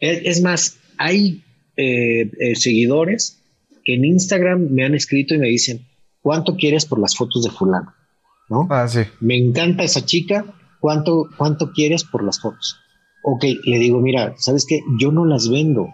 [0.00, 1.44] es, más, hay
[1.76, 3.44] eh, eh, seguidores
[3.84, 5.86] que en Instagram me han escrito y me dicen,
[6.20, 7.94] ¿cuánto quieres por las fotos de fulano?
[8.48, 8.66] ¿No?
[8.70, 9.02] Ah, sí.
[9.20, 10.44] Me encanta esa chica,
[10.80, 12.76] ¿cuánto, cuánto quieres por las fotos?
[13.22, 14.80] Ok, le digo, mira, ¿sabes qué?
[14.98, 15.90] Yo no las vendo,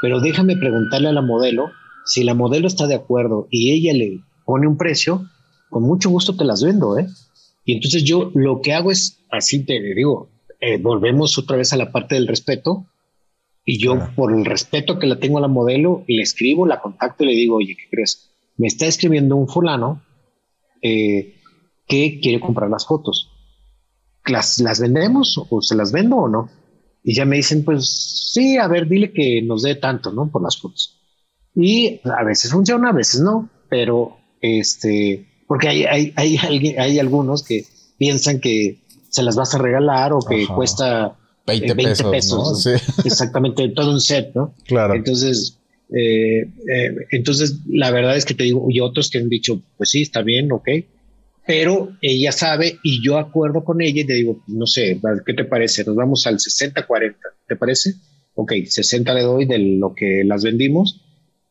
[0.00, 1.72] pero déjame preguntarle a la modelo
[2.06, 5.28] si la modelo está de acuerdo y ella le pone un precio,
[5.74, 7.08] con mucho gusto te las vendo, ¿eh?
[7.64, 10.30] Y entonces yo lo que hago es, así te digo,
[10.60, 12.86] eh, volvemos otra vez a la parte del respeto,
[13.64, 17.24] y yo por el respeto que le tengo a la modelo, le escribo, la contacto
[17.24, 18.30] y le digo, oye, ¿qué crees?
[18.56, 20.00] me está escribiendo un fulano
[20.80, 21.40] eh,
[21.88, 23.32] que quiere comprar las fotos.
[24.26, 26.50] ¿Las, ¿Las vendemos o se las vendo o no?
[27.02, 30.30] Y ya me dicen, pues sí, a ver, dile que nos dé tanto, ¿no?
[30.30, 31.00] Por las fotos.
[31.52, 36.36] Y a veces funciona, a veces no, pero este, porque hay, hay, hay,
[36.78, 37.64] hay algunos que
[37.98, 41.16] piensan que se las vas a regalar o que cuesta
[41.46, 41.74] 20,
[42.10, 42.66] pesos.
[43.04, 44.54] Exactamente, todo un set, ¿no?
[44.66, 44.94] Claro.
[44.94, 45.58] Entonces,
[45.90, 49.90] eh, eh, entonces, la verdad es que te digo, y otros que han dicho, pues
[49.90, 50.68] sí, está bien, ok,
[51.46, 55.44] pero ella sabe y yo acuerdo con ella y te digo, no sé, ¿qué te
[55.44, 55.84] parece?
[55.84, 57.14] Nos vamos al 60-40,
[57.46, 57.94] ¿te parece?
[58.34, 61.02] Ok, 60 le doy de lo que las vendimos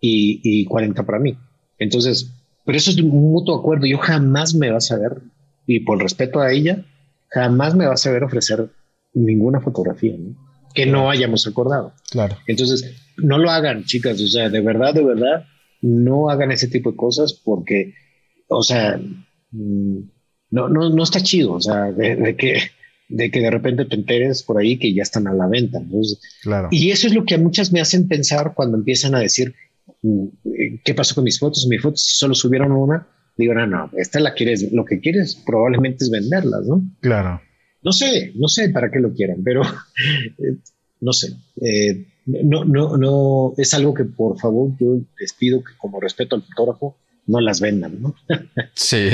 [0.01, 1.37] y, y 40 para mí.
[1.77, 2.31] Entonces,
[2.65, 3.85] pero eso es un mutuo acuerdo.
[3.85, 5.21] Yo jamás me vas a ver,
[5.67, 6.85] y por respeto a ella,
[7.29, 8.69] jamás me vas a ver ofrecer
[9.13, 10.15] ninguna fotografía
[10.73, 11.93] que no hayamos acordado.
[12.11, 12.37] Claro.
[12.47, 15.45] Entonces, no lo hagan, chicas, o sea, de verdad, de verdad,
[15.81, 17.93] no hagan ese tipo de cosas porque,
[18.47, 18.99] o sea,
[19.51, 19.99] mm,
[20.51, 22.59] no, no, no está chido, o sea, de, que
[23.09, 25.79] de que de repente te enteres por ahí que ya están a la venta.
[26.41, 26.69] claro.
[26.71, 29.53] Y eso es lo que a muchas me hacen pensar cuando empiezan a decir,
[30.83, 31.67] ¿qué pasó con mis fotos?
[31.67, 33.07] Mis fotos si solo subieron una.
[33.35, 36.83] Digo, no, no, esta la quieres, lo que quieres probablemente es venderlas, ¿no?
[37.01, 37.41] Claro.
[37.81, 39.61] No sé, no sé para qué lo quieran, pero
[41.01, 41.33] no sé.
[41.61, 46.35] Eh, no, no, no, es algo que por favor yo les pido que como respeto
[46.35, 46.97] al fotógrafo
[47.27, 48.15] no las vendan, ¿no?
[48.75, 49.09] sí,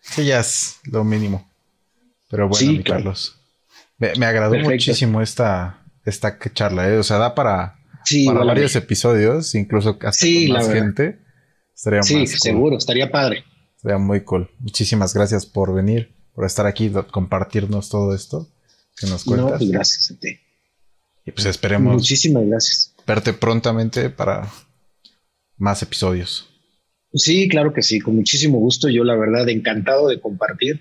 [0.00, 1.48] sí, ya es lo mínimo.
[2.30, 3.36] Pero bueno, mi Carlos,
[3.98, 6.96] me, agradó muchísimo esta, esta charla, ¿eh?
[6.98, 7.76] o sea, da para,
[8.26, 11.18] para varios episodios, incluso hasta con más gente.
[11.74, 13.44] Estaría sí, seguro, estaría padre.
[13.76, 14.50] Estaría muy cool.
[14.60, 18.48] Muchísimas gracias por venir, por estar aquí, compartirnos todo esto
[18.96, 19.52] que nos cuentas.
[19.52, 20.38] No, pues gracias a ti.
[21.26, 21.94] Y pues esperemos.
[21.94, 22.94] Muchísimas gracias.
[23.06, 24.50] Verte prontamente para
[25.56, 26.48] más episodios.
[27.14, 28.88] Sí, claro que sí, con muchísimo gusto.
[28.88, 30.80] Yo, la verdad, encantado de compartir,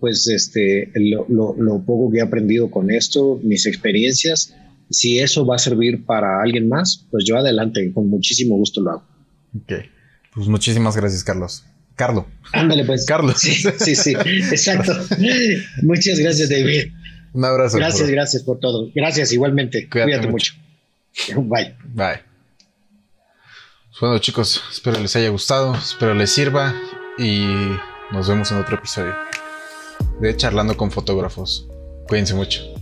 [0.00, 4.54] pues, este, lo, poco que he aprendido con esto, mis experiencias.
[4.90, 8.90] Si eso va a servir para alguien más, pues yo adelante, con muchísimo gusto lo
[8.90, 9.04] hago.
[9.56, 9.72] Ok,
[10.34, 11.64] pues muchísimas gracias, Carlos.
[11.96, 12.26] Carlos.
[12.52, 13.04] Ándale, pues.
[13.06, 13.38] Carlos.
[13.38, 14.14] Sí, sí, sí,
[14.50, 14.92] exacto.
[15.82, 16.92] Muchas gracias, David.
[17.32, 17.76] Un abrazo.
[17.76, 18.90] Gracias, gracias por todo.
[18.94, 19.88] Gracias igualmente.
[19.88, 20.54] Cuídate, mucho.
[21.36, 21.74] Bye.
[21.92, 22.28] Bye.
[24.00, 26.72] Bueno chicos, espero les haya gustado, espero les sirva
[27.18, 27.48] y
[28.12, 29.12] nos vemos en otro episodio
[30.20, 31.66] de Charlando con Fotógrafos.
[32.06, 32.77] Cuídense mucho.